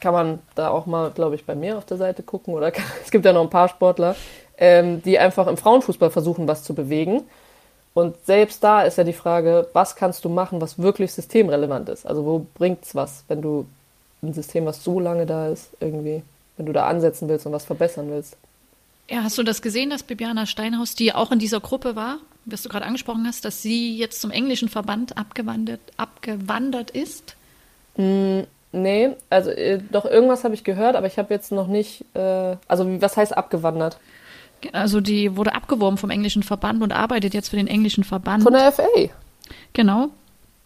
[0.00, 2.84] kann man da auch mal, glaube ich, bei mir auf der Seite gucken oder kann,
[3.04, 4.16] es gibt ja noch ein paar Sportler,
[4.58, 7.22] ähm, die einfach im Frauenfußball versuchen, was zu bewegen.
[7.94, 12.06] Und selbst da ist ja die Frage, was kannst du machen, was wirklich systemrelevant ist?
[12.06, 13.66] Also wo bringt's was, wenn du
[14.22, 16.22] ein System, was so lange da ist, irgendwie,
[16.56, 18.36] wenn du da ansetzen willst und was verbessern willst?
[19.08, 22.62] Ja, hast du das gesehen, dass Bibiana Steinhaus, die auch in dieser Gruppe war, was
[22.62, 27.36] du gerade angesprochen hast, dass sie jetzt zum englischen Verband abgewandert, abgewandert ist?
[28.76, 32.56] Nee, also äh, doch irgendwas habe ich gehört, aber ich habe jetzt noch nicht, äh,
[32.68, 33.98] also was heißt abgewandert?
[34.72, 38.42] Also die wurde abgeworben vom englischen Verband und arbeitet jetzt für den englischen Verband.
[38.42, 38.84] Von der FA?
[39.72, 40.10] Genau.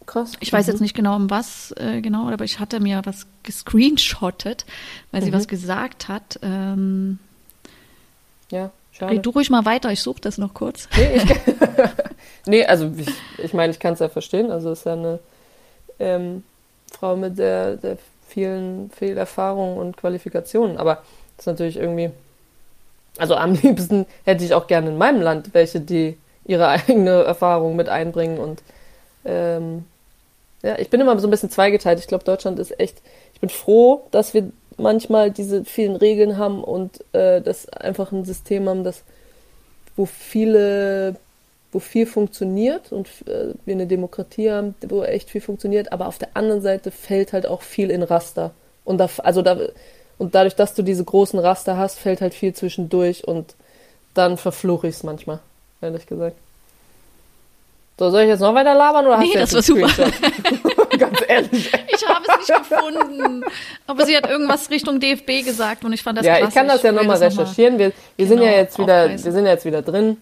[0.05, 0.33] Krass.
[0.41, 0.71] Ich weiß mhm.
[0.73, 4.65] jetzt nicht genau, um was äh, genau, aber ich hatte mir was gescreenshottet,
[5.11, 5.25] weil mhm.
[5.25, 6.37] sie was gesagt hat.
[6.41, 7.17] Ähm,
[8.49, 9.13] ja, schade.
[9.13, 10.89] Red du ruhig mal weiter, ich suche das noch kurz.
[10.97, 11.23] Nee, ich,
[12.45, 14.51] nee also ich, ich meine, ich kann es ja verstehen.
[14.51, 15.19] Also es ist ja eine
[15.99, 16.43] ähm,
[16.91, 20.77] Frau mit sehr, sehr vielen, viel Erfahrung und Qualifikationen.
[20.77, 21.01] Aber
[21.37, 22.11] es ist natürlich irgendwie
[23.17, 27.75] also am liebsten hätte ich auch gerne in meinem Land welche, die ihre eigene Erfahrung
[27.75, 28.37] mit einbringen.
[28.37, 28.63] Und
[29.25, 29.85] ähm,
[30.63, 31.99] ja, ich bin immer so ein bisschen zweigeteilt.
[31.99, 33.01] Ich glaube, Deutschland ist echt.
[33.33, 38.25] Ich bin froh, dass wir manchmal diese vielen Regeln haben und äh, das einfach ein
[38.25, 39.03] System haben, das
[39.97, 41.17] wo viele,
[41.71, 46.17] wo viel funktioniert und äh, wir eine Demokratie haben, wo echt viel funktioniert, aber auf
[46.17, 48.51] der anderen Seite fällt halt auch viel in Raster.
[48.83, 49.57] Und da, also da,
[50.17, 53.55] und dadurch, dass du diese großen Raster hast, fällt halt viel zwischendurch und
[54.13, 55.39] dann verfluche ich es manchmal,
[55.81, 56.35] ehrlich gesagt.
[57.97, 60.97] So, soll ich jetzt noch weiter labern oder nee, hast du jetzt das war super.
[60.97, 61.71] Ganz ehrlich.
[61.95, 63.43] Ich habe es nicht gefunden.
[63.85, 66.49] Aber sie hat irgendwas Richtung DFB gesagt und ich fand das Ja, krass.
[66.49, 67.77] ich kann das ja nochmal recherchieren.
[67.77, 69.25] wir, wir genau, sind ja jetzt wieder, aufweisen.
[69.25, 70.17] wir sind ja jetzt wieder drin.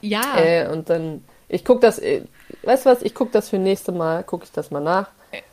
[0.00, 0.38] Ja.
[0.38, 2.22] Äh, und dann, ich gucke das, äh,
[2.62, 5.08] weißt du was, ich gucke das für nächste Mal, gucke ich das mal nach.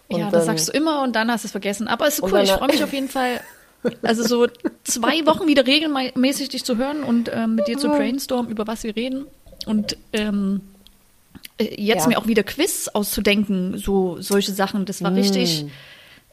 [0.10, 1.88] ja, dann, das sagst du immer und dann hast du es vergessen.
[1.88, 3.42] Aber es ist cool, ich freue mich auf jeden Fall
[4.02, 4.48] also so
[4.84, 8.84] zwei Wochen wieder regelmäßig dich zu hören und ähm, mit dir zu brainstormen, über was
[8.84, 9.28] wir reden.
[9.66, 10.62] Und ähm,
[11.58, 12.08] äh, jetzt ja.
[12.08, 14.86] mir auch wieder Quiz auszudenken, so solche Sachen.
[14.86, 15.16] Das war mm.
[15.16, 15.66] richtig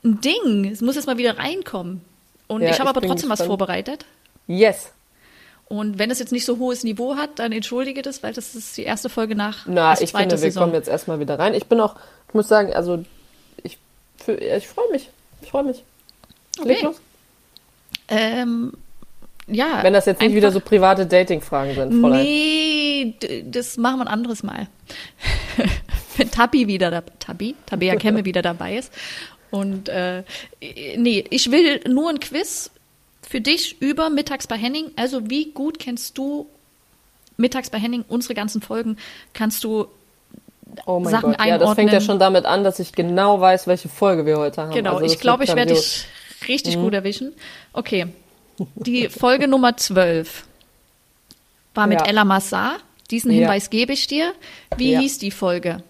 [0.04, 0.70] ein Ding.
[0.70, 2.00] Es muss jetzt mal wieder reinkommen.
[2.46, 4.04] Und ja, ich habe aber trotzdem was vorbereitet.
[4.46, 4.92] Yes.
[5.66, 8.76] Und wenn es jetzt nicht so hohes Niveau hat, dann entschuldige das, weil das ist
[8.76, 9.66] die erste Folge nach.
[9.66, 10.64] Na, ich finde, wir Saison.
[10.64, 11.54] kommen jetzt erstmal wieder rein.
[11.54, 11.96] Ich bin auch,
[12.28, 13.02] ich muss sagen, also
[13.62, 13.78] ich,
[14.26, 15.08] ich freue mich.
[15.40, 15.82] Ich freue mich.
[16.58, 16.68] Okay.
[16.68, 16.96] Leg los.
[18.08, 18.72] Ähm,
[19.46, 19.82] ja.
[19.82, 22.22] Wenn das jetzt nicht wieder so private Dating-Fragen sind, Fräulein.
[22.22, 24.68] Nee, das machen wir ein anderes Mal.
[26.16, 28.92] Wenn Tabi wieder da, Tabi, Tabea Kemme wieder dabei ist.
[29.50, 30.24] Und äh,
[30.96, 32.70] nee, ich will nur ein Quiz
[33.34, 34.92] für dich über Mittags bei Henning.
[34.94, 36.46] Also wie gut kennst du
[37.36, 38.96] Mittags bei Henning, unsere ganzen Folgen,
[39.32, 39.88] kannst du
[40.86, 41.44] oh mein Sachen Gott.
[41.44, 44.62] Ja, das fängt ja schon damit an, dass ich genau weiß, welche Folge wir heute
[44.62, 44.70] haben.
[44.70, 46.06] Genau, also, ich glaube, ich werde dich
[46.46, 47.32] Richtig gut erwischen.
[47.72, 48.06] Okay.
[48.76, 50.44] Die Folge Nummer 12
[51.74, 52.06] war mit Ja.
[52.06, 52.76] Ella Massar.
[53.10, 53.38] Diesen Ja.
[53.40, 54.32] Hinweis gebe ich dir.
[54.76, 55.00] Wie Ja.
[55.00, 55.82] hieß die Folge?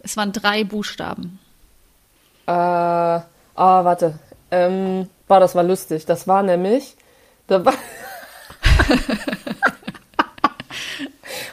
[0.00, 1.38] Es waren drei Buchstaben.
[2.46, 3.24] Äh, ah,
[3.56, 4.18] warte.
[4.50, 6.06] Ähm, boah, das war lustig.
[6.06, 6.96] Das war nämlich.
[7.46, 7.74] Da war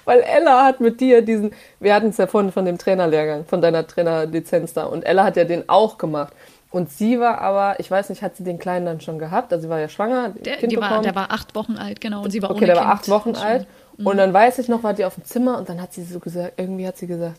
[0.05, 3.61] Weil Ella hat mit dir diesen, wir hatten es ja vorhin von dem Trainerlehrgang, von
[3.61, 4.85] deiner Trainerlizenz da.
[4.85, 6.31] Und Ella hat ja den auch gemacht.
[6.71, 9.51] Und sie war aber, ich weiß nicht, hat sie den Kleinen dann schon gehabt?
[9.51, 11.03] Also sie war ja schwanger, Der, kind die war, bekommen.
[11.03, 12.23] der war acht Wochen alt, genau.
[12.23, 12.93] Und sie war Okay, der war kind.
[12.93, 13.67] acht Wochen alt.
[13.97, 16.19] Und dann weiß ich noch, war die auf dem Zimmer und dann hat sie so
[16.19, 17.35] gesagt, irgendwie hat sie gesagt,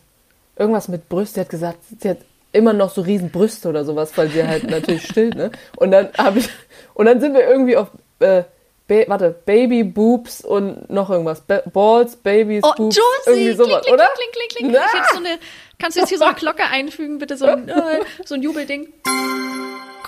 [0.57, 1.35] irgendwas mit Brüste.
[1.35, 2.19] Sie hat gesagt, sie hat
[2.53, 5.51] immer noch so riesen Brüste oder sowas, weil sie halt natürlich stillt, ne?
[5.77, 6.49] Und dann habe ich,
[6.95, 7.89] und dann sind wir irgendwie auf,
[8.21, 8.43] äh,
[8.89, 11.43] ba warte, Baby Boobs und noch irgendwas.
[11.43, 13.41] Ba Balls, Babys, Oh, Boobs, Josie!
[13.41, 14.09] irgendwie sowas, kling, oder?
[14.15, 14.83] kling, kling, kling, kling.
[14.93, 14.99] Na?
[14.99, 15.39] Jetzt so eine,
[15.79, 17.37] kannst du jetzt hier so eine Glocke einfügen, bitte?
[17.37, 18.89] So ein, äh, so ein Jubelding.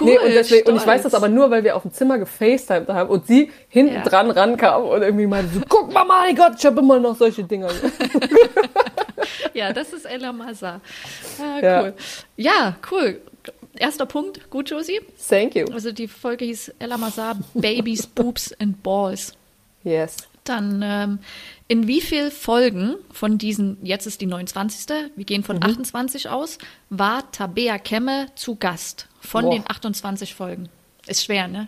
[0.00, 2.18] Cool, nee, und, deswegen, und ich weiß das aber nur, weil wir auf dem Zimmer
[2.18, 4.02] gefacetimed haben und sie hinten Ja.
[4.02, 7.44] dran rankam und irgendwie meinte so, guck mal, mein Gott, ich habe immer noch solche
[7.44, 7.68] Dinger.
[9.54, 10.80] Ja, das ist Ella Massa.
[11.40, 11.82] Ah, Ja.
[11.82, 11.94] cool.
[12.36, 12.76] Ja.
[12.90, 13.20] cool.
[13.76, 14.48] Erster Punkt.
[14.50, 15.00] Gut, Josie.
[15.28, 15.66] Thank you.
[15.72, 19.32] Also die Folge hieß Ella Massa, Babies, Boobs and Balls.
[19.84, 20.16] Yes.
[20.44, 21.18] Dann ähm,
[21.70, 24.88] in wie viel Folgen von diesen, jetzt ist die 29.
[25.14, 25.62] Wir gehen von Mhm.
[25.62, 29.52] 28 aus, war Tabea Kemme zu Gast von Boah.
[29.52, 30.68] den 28 Folgen?
[31.06, 31.64] Ist schwer, ne?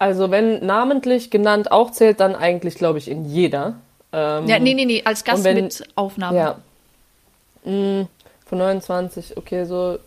[0.00, 3.76] Also wenn namentlich genannt auch zählt, dann eigentlich, glaube ich, in jeder.
[4.12, 6.36] Ähm, Ja, nee, nee, nee, als Gast wenn- mit Aufnahme.
[6.36, 6.58] Ja.
[7.64, 8.08] Mm,
[8.44, 10.00] von 29, okay, so.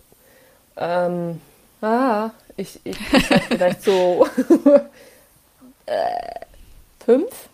[0.75, 1.39] Ähm,
[1.81, 4.27] ah, ich, ich, ich vielleicht so.
[5.85, 5.95] äh,
[7.05, 7.47] fünf?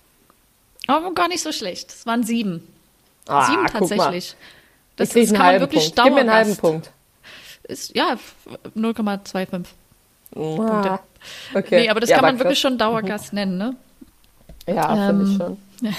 [0.88, 1.92] Aber gar nicht so schlecht.
[1.92, 2.68] Es waren sieben.
[3.28, 4.36] Ah, sieben tatsächlich.
[4.96, 6.04] Das, das kann man wirklich Punkt.
[6.04, 6.56] Gib mir einen halben.
[6.58, 6.92] Punkt.
[7.64, 8.36] Ist, ja, f-
[8.76, 9.66] 0,25.
[10.36, 11.00] Ah,
[11.54, 11.82] okay.
[11.82, 12.46] Nee, aber das Ja, kann man krass.
[12.46, 13.76] wirklich schon Dauergast nennen, ne?
[14.68, 15.58] Ja, finde ich Ähm, schon.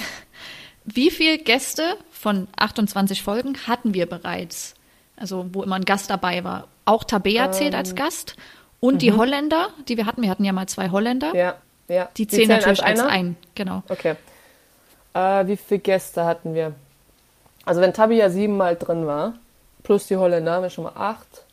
[0.84, 4.74] Wie viele Gäste von 28 Folgen hatten wir bereits?
[5.16, 6.68] Also, wo immer ein Gast dabei war.
[6.84, 8.36] Auch Tabea zählt Ähm, als Gast.
[8.80, 11.30] Und die Holländer, die wir hatten, wir hatten ja mal zwei Holländer.
[11.30, 11.36] mhm.
[11.38, 11.54] Ja,
[11.88, 12.08] ja.
[12.16, 13.08] Die zählen natürlich als, einer?
[13.10, 13.82] ein, genau.
[13.88, 14.14] Okay.
[15.18, 16.74] Äh, wie viele Gäste hatten wir?
[17.64, 19.34] Also wenn Tabi ja siebenmal drin war,
[19.82, 21.44] plus die Holländer, haben wir schon mal acht.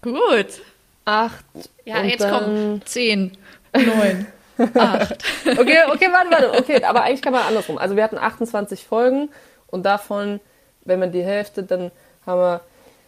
[0.00, 0.62] Gut.
[1.04, 1.44] Acht.
[1.84, 3.36] Ja, jetzt dann, kommen 10,
[3.74, 4.26] 9,
[4.58, 5.24] 8.
[5.58, 6.58] Okay, okay, warte, warte.
[6.58, 7.78] Okay, aber eigentlich kann man andersrum.
[7.78, 9.28] Also wir hatten 28 Folgen
[9.66, 10.40] und davon,
[10.84, 11.90] wenn man die Hälfte, dann
[12.26, 12.60] haben wir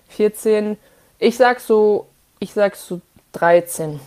[0.09, 0.77] 14.
[1.19, 2.09] Ich sag so,
[2.41, 3.01] ich sag so
[3.33, 4.01] 13.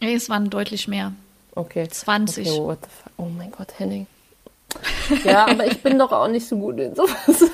[0.00, 1.12] Nee, es waren deutlich mehr.
[1.54, 1.88] Okay.
[1.88, 2.48] 20.
[2.48, 3.12] Okay, what the fuck?
[3.16, 4.06] Oh mein Gott, Henning.
[5.24, 7.44] Ja, aber ich bin doch auch nicht so gut in sowas.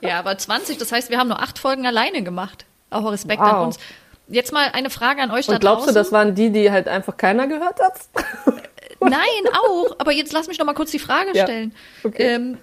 [0.00, 2.66] Ja, aber 20, das heißt, wir haben nur acht Folgen alleine gemacht.
[2.90, 3.48] Auch Respekt Wow.
[3.48, 3.78] an uns.
[4.28, 5.94] Jetzt mal eine Frage an euch da Und glaubst du, draußen.
[5.94, 7.94] das waren die, die halt einfach keiner gehört hat?
[9.00, 9.22] Nein,
[9.66, 9.96] auch.
[9.98, 11.74] Aber jetzt lass mich noch mal kurz die Frage Ja, stellen.
[12.04, 12.34] okay.
[12.34, 12.58] Ähm,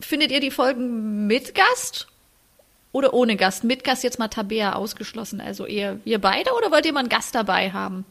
[0.00, 2.08] findet ihr die Folgen mit Gast
[2.92, 3.62] oder ohne Gast?
[3.64, 5.40] Mit Gast jetzt mal Tabea ausgeschlossen.
[5.40, 8.04] Also eher wir beide oder wollt ihr mal einen Gast dabei haben?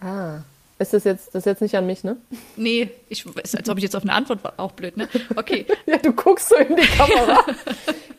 [0.00, 0.38] Ah.
[0.78, 2.16] Ist das jetzt, das ist jetzt nicht an mich, ne?
[2.56, 4.52] Nee, ich ist, als ob ich jetzt auf eine Antwort war.
[4.58, 5.08] Auch blöd, ne?
[5.34, 5.64] Okay.
[5.86, 7.42] Ja, du guckst so in die Kamera.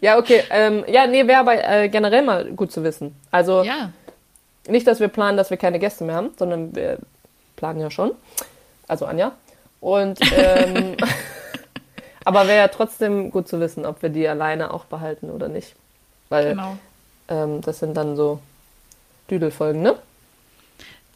[0.01, 0.41] ja, okay.
[0.49, 3.15] Ähm, ja, nee, wäre aber äh, generell mal gut zu wissen.
[3.29, 3.91] Also Ja.
[4.67, 6.97] nicht, dass wir planen, dass wir keine Gäste mehr haben, sondern wir
[7.57, 8.11] planen ja schon.
[8.87, 9.33] Also Anja.
[9.79, 10.97] Und ähm,
[12.25, 15.75] aber wäre ja trotzdem gut zu wissen, ob wir die alleine auch behalten oder nicht.
[16.29, 16.77] Weil Genau.
[17.27, 18.39] ähm, das sind dann so
[19.29, 19.95] Düdelfolgen, ne?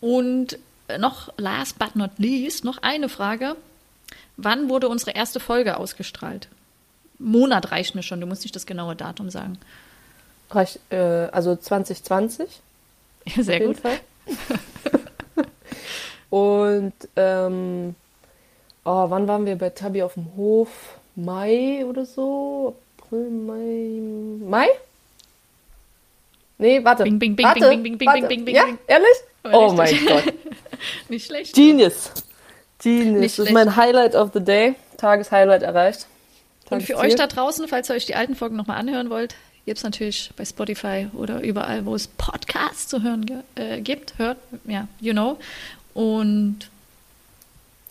[0.01, 0.57] Und
[0.97, 3.55] noch last but not least, noch eine Frage.
[4.35, 6.47] Wann wurde unsere erste Folge ausgestrahlt?
[7.19, 9.57] Monat reicht mir schon, du musst nicht das genaue Datum sagen.
[10.49, 12.59] Reicht, äh, also 2020.
[13.25, 13.77] Ja, sehr gut.
[16.29, 17.95] Und ähm,
[18.85, 20.69] oh, wann waren wir bei Tabi auf dem Hof?
[21.15, 22.75] Mai oder so?
[22.97, 24.49] April, Mai.
[24.49, 24.67] Mai?
[26.57, 27.03] Nee, warte.
[27.03, 28.21] Bing, bing, bing, warte, bing, bing, bing, warte.
[28.21, 28.77] bing, bing, bing, Ja, bing.
[28.87, 29.07] ehrlich?
[29.43, 30.34] Oh mein Gott.
[31.10, 31.54] Nicht schlecht.
[31.56, 32.12] Genius.
[32.82, 33.19] Genius.
[33.19, 34.75] Nicht das ist mein Highlight of the day.
[34.97, 36.08] Tageshighlight erreicht.
[36.69, 36.95] Und für Tagesziel.
[37.12, 40.32] euch da draußen, falls ihr euch die alten Folgen nochmal anhören wollt, gibt es natürlich
[40.36, 44.17] bei Spotify oder überall, wo es Podcasts zu hören äh, gibt.
[44.17, 45.38] Hört, ja, you know.
[45.93, 46.60] Und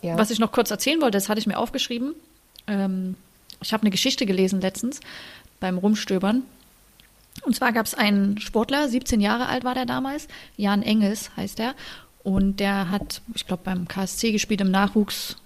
[0.01, 0.17] Ja.
[0.17, 2.15] was ich noch kurz erzählen wollte, das hatte ich mir aufgeschrieben.
[2.67, 3.15] Ähm,
[3.61, 4.99] ich habe eine Geschichte gelesen letztens
[5.59, 6.43] beim Rumstöbern.
[7.43, 11.59] Und zwar gab es einen Sportler, 17 Jahre alt war der damals, Jan Engels heißt
[11.59, 11.73] er.
[12.23, 15.37] Und der hat, ich glaube, beim KSC gespielt im Nachwuchs,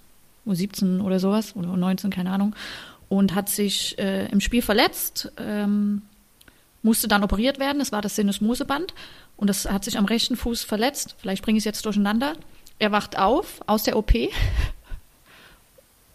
[0.46, 2.56] U17 oder sowas, oder U19, keine Ahnung.
[3.08, 6.02] Und hat sich äh, im Spiel verletzt, ähm,
[6.82, 7.80] musste dann operiert werden.
[7.80, 8.94] Das war das Sinusmuseband
[9.38, 11.16] und das hat sich am rechten Fuß verletzt.
[11.18, 12.36] Vielleicht bringe ich es jetzt durcheinander.
[12.78, 14.14] Er wacht auf aus der OP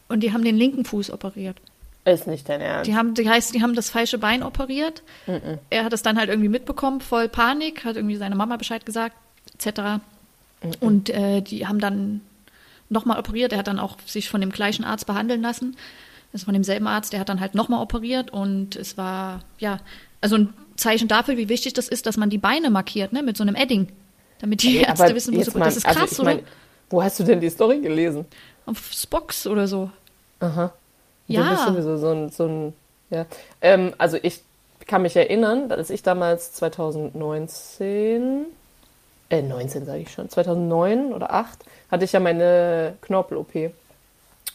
[0.08, 1.56] und die haben den linken Fuß operiert.
[2.04, 2.88] Ist nicht dein Ernst.
[2.88, 5.02] Die haben, die heißt, die haben das falsche Bein operiert.
[5.26, 5.58] Mm -mm.
[5.68, 9.16] Er hat es dann halt irgendwie mitbekommen, voll Panik, hat irgendwie seine Mama Bescheid gesagt,
[9.54, 9.80] etc.
[9.80, 10.00] Mm
[10.80, 12.20] und äh, die haben dann
[12.90, 13.52] nochmal operiert.
[13.52, 15.76] Er hat dann auch sich von dem gleichen Arzt behandeln lassen.
[16.32, 19.78] Das ist von demselben Arzt, der hat dann halt nochmal operiert und es war, ja,
[20.20, 23.36] also ein Zeichen dafür, wie wichtig das ist, dass man die Beine markiert, ne, mit
[23.36, 23.88] so einem Edding.
[24.40, 26.34] Damit die Ärzte Aber wissen, wo jetzt sie mal, Das ist krass, also ich oder?
[26.36, 26.44] mein,
[26.88, 28.26] Wo hast du denn die Story gelesen?
[28.64, 29.90] Auf Spox oder so.
[30.40, 30.72] Aha.
[31.30, 31.42] Ja.
[31.42, 32.72] Du bist sowieso so ein, so ein
[33.10, 33.26] ja.
[33.60, 34.42] Ähm, also ich
[34.86, 38.46] kann mich erinnern, dass ich damals 2019,
[39.28, 41.58] äh 19 sage ich schon, 2009 oder 8
[41.90, 43.72] hatte ich ja meine Knorpel-OP.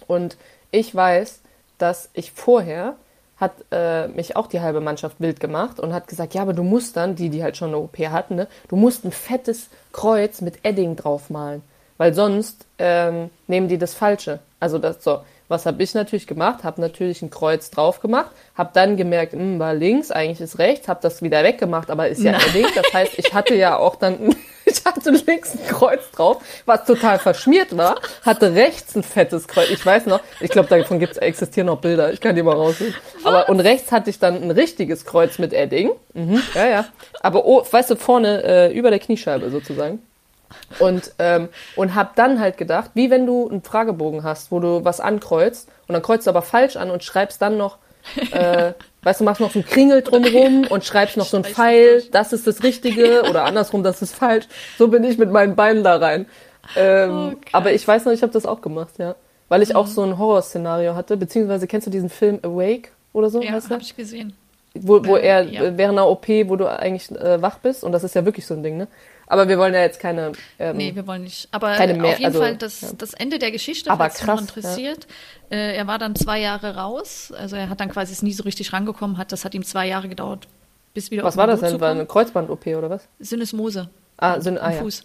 [0.08, 0.38] Und
[0.72, 1.40] ich weiß,
[1.78, 2.96] dass ich vorher
[3.38, 6.64] hat äh, mich auch die halbe Mannschaft wild gemacht und hat gesagt, ja, aber du
[6.64, 10.40] musst dann, die, die halt schon eine OP hatten, ne, du musst ein fettes Kreuz
[10.42, 11.62] mit Edding draufmalen,
[11.98, 14.40] weil sonst ähm, nehmen die das Falsche.
[14.60, 15.20] Also das so.
[15.48, 16.64] Was habe ich natürlich gemacht?
[16.64, 20.88] Habe natürlich ein Kreuz drauf gemacht, habe dann gemerkt, mh, war links, eigentlich ist rechts,
[20.88, 22.42] habe das wieder weggemacht, aber ist ja Nein.
[22.50, 22.68] Edding.
[22.74, 27.20] Das heißt, ich hatte ja auch dann, ich hatte links ein Kreuz drauf, was total
[27.20, 29.70] verschmiert war, hatte rechts ein fettes Kreuz.
[29.70, 32.96] Ich weiß noch, ich glaube, davon gibt's existieren noch Bilder, ich kann die mal rausholen.
[33.24, 35.92] Aber und rechts hatte ich dann ein richtiges Kreuz mit Edding.
[36.14, 36.86] Mhm, ja, ja.
[37.22, 40.02] Aber oh, weißt du, vorne äh, über der Kniescheibe sozusagen.
[40.80, 44.84] Und, ähm, und hab dann halt gedacht, wie wenn du einen Fragebogen hast, wo du
[44.84, 47.78] was ankreuzt und dann kreuzt du aber falsch an und schreibst dann noch,
[48.32, 52.04] äh, weißt du, machst noch so einen Kringel drumherum und schreibst noch so einen Pfeil,
[52.12, 54.46] das ist das Richtige oder andersrum, das ist falsch.
[54.78, 56.26] So bin ich mit meinen Beinen da rein.
[56.76, 57.54] Ähm, Oh, krass.
[57.54, 59.16] aber ich weiß noch, ich habe das auch gemacht, ja.
[59.48, 63.42] Weil ich auch so ein Horrorszenario hatte, beziehungsweise kennst du diesen Film Awake oder so,
[63.42, 64.36] Ja, habe ich gesehen.
[64.74, 65.62] Wo, wo er ja.
[65.64, 68.46] äh, während einer OP, wo du eigentlich äh, wach bist, und das ist ja wirklich
[68.46, 68.88] so ein Ding, ne?
[69.28, 70.34] Aber wir wollen ja jetzt keine.
[70.60, 71.48] Ähm, Nee, wir wollen nicht.
[71.52, 72.90] Aber Keine auf mehr- jeden also, Fall das, ja.
[72.98, 75.08] das Ende der Geschichte, Aber falls dich noch krass, interessiert.
[75.50, 77.34] Äh, er war dann zwei Jahre raus.
[77.36, 79.18] Also er hat dann quasi es nie so richtig rangekommen.
[79.18, 80.48] Hat, das hat ihm zwei Jahre gedauert,
[80.94, 81.80] bis wieder was war das denn?
[81.82, 83.08] War eine Kreuzband-OP oder was?
[83.20, 83.90] Synesmose.
[84.18, 84.80] Ah, Syn ah ja.
[84.80, 85.04] Fuß.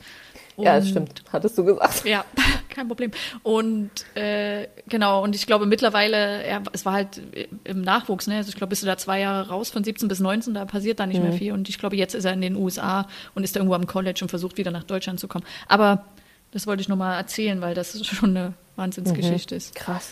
[0.62, 1.22] Ja, das Und- stimmt.
[1.32, 2.04] Hattest du gesagt.
[2.04, 2.24] Ja,
[2.68, 3.10] kein Problem.
[3.42, 7.20] Und äh, genau, und ich glaube mittlerweile, er, es war halt
[7.64, 8.36] im Nachwuchs, ne?
[8.36, 11.00] Also ich glaube, bist du da zwei Jahre raus von 17 bis 19, da passiert
[11.00, 11.28] da nicht Mhm.
[11.28, 11.52] mehr viel.
[11.52, 14.20] Und ich glaube, jetzt ist er in den USA und ist da irgendwo am College
[14.22, 15.44] und versucht wieder nach Deutschland zu kommen.
[15.68, 16.04] Aber
[16.52, 19.74] das wollte ich nur mal erzählen, weil das schon eine Wahnsinnsgeschichte ist.
[19.74, 20.10] Krass.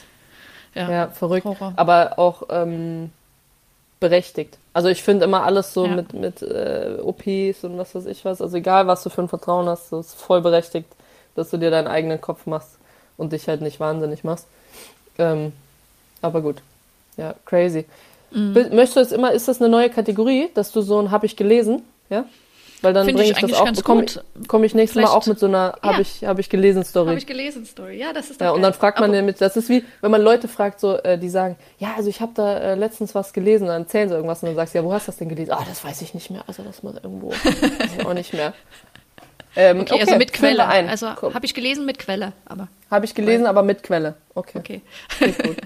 [0.75, 0.91] Ja, Mhm.
[0.93, 1.45] Ja, verrückt.
[1.47, 1.73] Horror.
[1.77, 3.11] Aber auch ähm,
[4.01, 4.59] berechtigt.
[4.73, 5.97] Also ich finde immer alles so Ja.
[5.97, 8.41] mit, mit äh, OPs und was weiß ich was.
[8.41, 10.89] Also egal, was du für ein Vertrauen hast, das ist voll berechtigt,
[11.35, 12.79] dass du dir deinen eigenen Kopf machst
[13.17, 14.47] und dich halt nicht wahnsinnig machst.
[15.19, 15.53] Ähm,
[16.23, 16.63] aber gut.
[17.17, 17.87] Ja, crazy.
[18.31, 18.53] Mhm.
[18.53, 21.37] Möchtest du jetzt immer, ist das eine neue Kategorie, dass du so ein hab ich
[21.37, 21.83] gelesen?
[22.11, 22.25] Ja?
[22.83, 24.07] Weil dann bringe ich ich das auch, bekomme
[24.47, 25.99] komm ich nächstes Mal auch mit so einer Ja.
[25.99, 27.09] ich, hab ich gelesen Story.
[27.09, 27.99] Habe ich gelesen, Story.
[27.99, 30.23] Ja, das ist doch Ja, und dann fragt man nämlich, das ist wie, wenn man
[30.23, 33.67] Leute fragt, so, äh, die sagen, ja, also ich habe da äh, letztens was gelesen,
[33.67, 35.53] dann erzählen sie irgendwas und dann sagst du, ja, wo hast du das denn gelesen?
[35.53, 38.55] Ah, das weiß ich nicht mehr, also das muss irgendwo, weiß ich auch nicht mehr.
[39.57, 40.69] Ähm, Okay, also mit füllen wir Quelle.
[40.69, 40.89] Ein.
[40.89, 44.15] Also habe ich gelesen mit Quelle, aber Habe ich gelesen, aber mit Quelle.
[44.35, 44.59] Okay.
[44.59, 44.83] okay.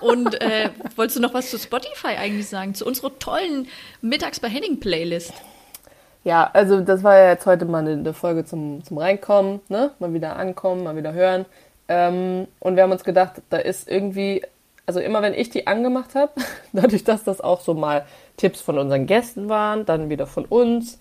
[0.00, 2.74] Und äh, wolltest du noch was zu Spotify eigentlich sagen?
[2.74, 3.68] Zu unserer tollen
[4.02, 5.32] Mittags bei Henning Playlist.
[6.24, 9.90] Ja, also das war ja jetzt heute mal eine, Folge zum, zum Reinkommen, ne?
[9.98, 11.46] Mal wieder ankommen, mal wieder hören.
[11.88, 14.42] Ähm, und wir haben uns gedacht, da ist irgendwie,
[14.86, 16.32] also immer wenn ich die angemacht habe,
[16.72, 18.06] dadurch, dass das auch so mal
[18.36, 20.98] Tipps von unseren Gästen waren, dann wieder von uns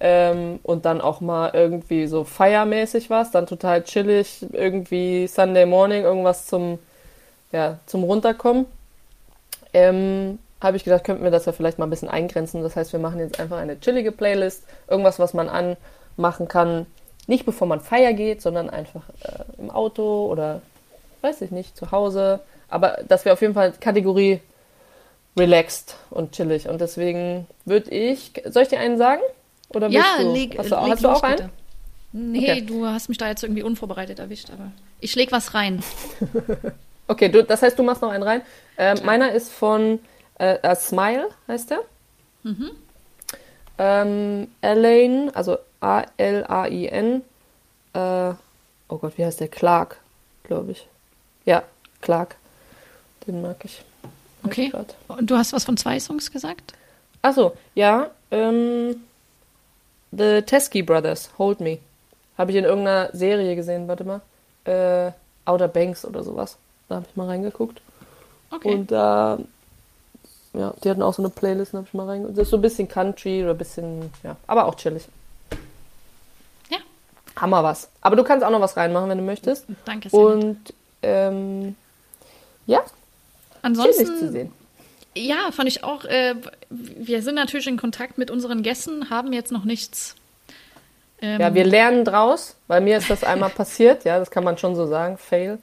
[0.00, 6.02] ähm, und dann auch mal irgendwie so feiermäßig was, dann total chillig, irgendwie Sunday Morning,
[6.02, 6.78] irgendwas zum,
[7.52, 8.66] ja, zum Runterkommen.
[9.74, 12.62] Ähm, habe ich gedacht, könnten wir das ja vielleicht mal ein bisschen eingrenzen.
[12.62, 16.86] Das heißt, wir machen jetzt einfach eine chillige Playlist, irgendwas, was man anmachen kann,
[17.26, 20.60] nicht bevor man feier geht, sondern einfach äh, im Auto oder
[21.20, 22.40] weiß ich nicht, zu Hause.
[22.68, 24.40] Aber dass wir auf jeden Fall Kategorie
[25.36, 26.68] relaxed und chillig.
[26.68, 29.22] Und deswegen würde ich, soll ich dir einen sagen?
[29.70, 30.32] Oder Ja, du?
[30.32, 31.36] leg, hast du, leg hast du auch einen?
[31.36, 31.50] bitte.
[32.12, 32.60] Nee, Okay.
[32.66, 34.70] du hast mich da jetzt irgendwie unvorbereitet erwischt, aber
[35.00, 35.82] ich leg was rein.
[37.08, 38.42] Okay, du, das heißt, du machst noch einen rein.
[38.78, 39.98] Ähm, meiner ist von
[40.38, 41.80] äh, A Smile, heißt der.
[42.42, 42.70] Mhm.
[43.78, 47.22] Ähm, Elaine, also A-L-A-I-N.
[47.94, 47.98] Äh,
[48.88, 49.48] oh Gott, wie heißt der?
[49.48, 49.98] Clark,
[50.44, 50.86] glaube ich.
[51.44, 51.62] Ja,
[52.00, 52.36] Clark.
[53.26, 53.84] Den mag ich.
[54.44, 54.72] Okay.
[55.08, 56.74] Und du hast was von zwei Songs gesagt?
[57.22, 58.10] Achso, ja.
[58.30, 58.96] Ähm,
[60.10, 61.78] The Teskey Brothers, Hold Me.
[62.36, 64.20] Habe ich in irgendeiner Serie gesehen, warte mal.
[64.64, 65.12] Äh,
[65.44, 66.56] Outer Banks oder sowas.
[66.88, 67.80] Da habe ich mal reingeguckt.
[68.50, 68.74] Okay.
[68.74, 69.38] Und da
[70.54, 72.36] ja, die hatten auch so eine Playlist, habe ich mal reingehört.
[72.36, 75.04] Das ist so ein bisschen Country oder ein bisschen, ja, aber auch chillig.
[76.70, 76.78] Ja.
[77.36, 77.88] Hammer was.
[78.00, 79.66] Aber du kannst auch noch was reinmachen, wenn du möchtest.
[79.84, 80.18] Danke sehr.
[80.20, 80.58] Und
[81.02, 81.74] ähm,
[82.66, 84.52] ja, chillig zu Ansonsten, sehen.
[85.16, 86.34] ja, fand ich auch, äh,
[86.70, 90.16] wir sind natürlich in Kontakt mit unseren Gästen, haben jetzt noch nichts.
[91.20, 94.58] Ähm, Ja, wir lernen draus, weil mir ist das einmal passiert, ja, das kann man
[94.58, 95.58] schon so sagen, fail.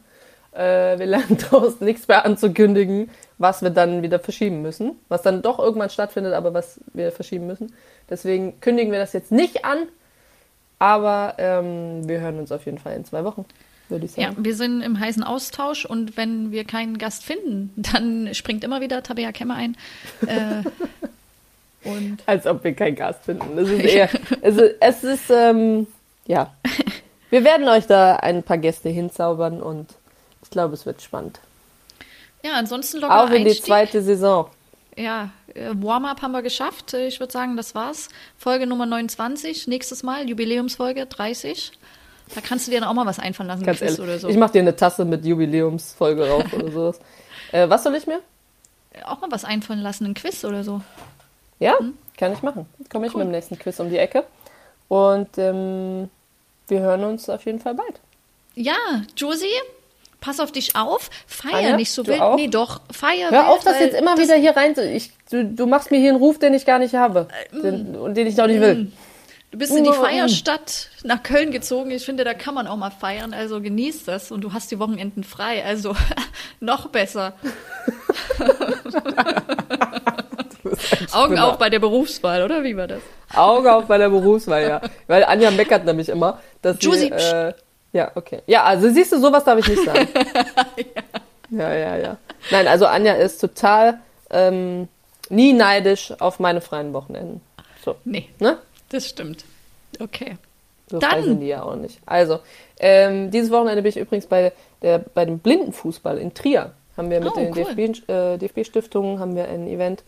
[0.59, 5.41] Äh, wir lernen draus, nichts mehr anzukündigen, was wir dann wieder verschieben müssen, was dann
[5.41, 7.73] doch irgendwann stattfindet, aber was wir verschieben müssen.
[8.09, 9.87] Deswegen kündigen wir das jetzt nicht an,
[10.77, 13.45] aber ähm, wir hören uns auf jeden Fall in zwei Wochen,
[13.87, 14.43] würde ich Ja, sagen.
[14.43, 19.01] wir sind im heißen Austausch und wenn wir keinen Gast finden, dann springt immer wieder
[19.01, 19.77] Tabea Kemmer ein.
[20.27, 20.63] Äh,
[21.87, 23.57] und Als ob wir keinen Gast finden.
[23.57, 24.09] Es ist eher,
[24.41, 25.87] es ist, es ist ähm,
[26.27, 26.53] ja.
[27.29, 29.87] Wir werden euch da ein paar Gäste hinzaubern und
[30.49, 31.39] ich glaube, es wird spannend.
[32.43, 33.65] ja, ansonsten lockerer Auch in die Einstieg.
[33.65, 34.49] zweite Saison.
[34.97, 36.93] Ja, äh, Warm-up haben wir geschafft.
[36.95, 38.09] Äh, Ich würde sagen, das war's.
[38.37, 39.67] Folge Nummer 29.
[39.67, 41.71] Nächstes Mal, Jubiläumsfolge 30.
[42.33, 43.99] Da kannst du dir dann auch mal was einfallen lassen, Ganz ehrlich.
[43.99, 44.27] oder so.
[44.27, 46.99] Ich mache dir eine Tasse mit Jubiläumsfolge rauf oder sowas.
[47.51, 48.19] Äh, was soll ich mir?
[49.05, 50.81] auch mal was einfallen lassen, ein Quiz oder so.
[51.59, 51.75] Ja,
[52.17, 52.67] kann ich machen.
[52.91, 53.19] Komme ich Hm.
[53.21, 53.25] Cool.
[53.25, 54.23] mit dem nächsten Quiz um die Ecke.
[54.87, 56.09] Und ähm,
[56.67, 57.99] wir hören uns auf jeden Fall bald.
[58.55, 58.75] Ja,
[59.17, 59.47] Josie,
[60.21, 61.09] pass auf dich auf.
[61.27, 62.21] Feier Anja, nicht so wild.
[62.21, 62.35] auch?
[62.35, 64.75] Nee, doch, feier Hör wild, auf, das jetzt immer das- wieder hier rein.
[64.93, 67.27] Ich, du, du machst mir hier einen Ruf, den ich gar nicht habe.
[67.51, 68.91] Den, und den ich noch nicht will.
[69.51, 69.93] Du bist in die Mm.
[69.93, 71.89] Feierstadt nach Köln gezogen.
[71.89, 73.33] Ich finde, da kann man auch mal feiern.
[73.33, 75.65] Also genieß das und du hast die Wochenenden frei.
[75.65, 75.95] Also
[76.59, 77.33] noch besser.
[81.13, 83.01] Augen auf bei der Berufswahl, oder wie war das?
[83.35, 84.81] Auge auf bei der Berufswahl, ja.
[85.07, 87.53] Weil Anja meckert nämlich immer, dass Josie, sie, äh,
[87.93, 88.41] ja, okay.
[88.47, 90.07] Ja, also siehst du, sowas darf ich nicht sagen.
[91.51, 91.73] ja.
[91.73, 92.17] ja, ja,
[92.51, 94.87] Nein, also Anja ist total ähm,
[95.29, 97.41] nie neidisch auf meine freien Wochenenden.
[97.83, 98.57] So, Nee, ne?
[98.89, 99.43] das stimmt.
[99.99, 100.37] Okay.
[100.89, 101.99] So Dann- frei sind die ja auch nicht.
[102.05, 102.39] Also,
[102.79, 106.71] ähm, dieses Wochenende bin ich übrigens bei, der, bei dem Blindenfußball in Trier.
[106.97, 107.75] Haben wir mit Oh, den cool.
[107.75, 110.03] DFB, äh, DFB-Stiftungen haben wir ein Event.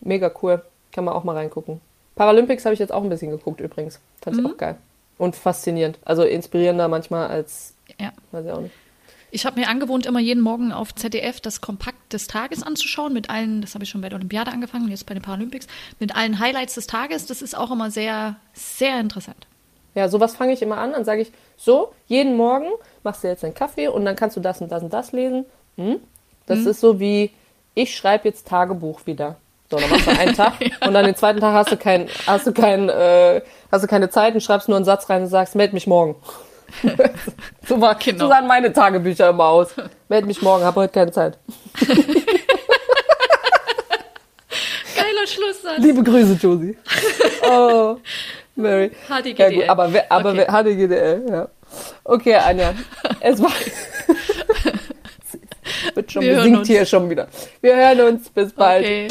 [0.00, 0.62] Mega cool.
[0.92, 1.80] Kann man auch mal reingucken.
[2.14, 4.00] Paralympics habe ich jetzt auch ein bisschen geguckt übrigens.
[4.22, 4.46] Fand Mhm.
[4.46, 4.76] ich auch geil.
[5.18, 5.98] Und faszinierend.
[6.04, 8.12] Also inspirierender manchmal als, Ja.
[8.32, 8.74] weiß ich auch nicht.
[9.30, 13.28] Ich habe mir angewohnt, immer jeden Morgen auf ZDF das Kompakt des Tages anzuschauen, mit
[13.28, 15.66] allen, das habe ich schon bei der Olympiade angefangen, jetzt bei den Paralympics,
[15.98, 17.26] mit allen Highlights des Tages.
[17.26, 19.46] Das ist auch immer sehr, sehr interessant.
[19.94, 20.92] Ja, sowas fange ich immer an.
[20.92, 22.68] Dann sage ich, so, jeden Morgen
[23.02, 25.44] machst du jetzt einen Kaffee und dann kannst du das und das und das lesen.
[25.76, 25.96] Hm?
[26.46, 27.30] Das ist so wie,
[27.74, 29.36] ich schreibe jetzt Tagebuch wieder.
[29.70, 30.54] So, dann machst du einen Tag
[30.86, 34.08] und dann den zweiten Tag hast du kein, hast du kein, äh, hast du keine
[34.08, 36.16] Zeit und schreibst nur einen Satz rein und sagst, meld mich morgen.
[37.68, 38.24] so, war, Genau.
[38.24, 39.68] so sahen meine Tagebücher immer aus.
[40.08, 41.38] Meld mich morgen, habe heute keine Zeit.
[44.96, 45.78] Geiler Schlusssatz.
[45.78, 46.76] Liebe Grüße, Josie.
[47.42, 47.96] Oh,
[48.56, 48.90] Mary.
[49.08, 49.38] HDGDL.
[49.38, 50.46] Ja gut, aber, wer- aber Okay.
[50.46, 51.48] HDGDL, ja.
[52.04, 52.72] Okay, Anja,
[53.20, 53.50] es war...
[55.94, 57.28] Wird schon, Wir besingt hier schon wieder.
[57.60, 58.84] Wir hören uns, bis bald.
[58.84, 59.08] Okay.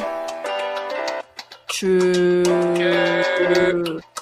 [1.78, 2.42] True.
[2.48, 4.17] Okay.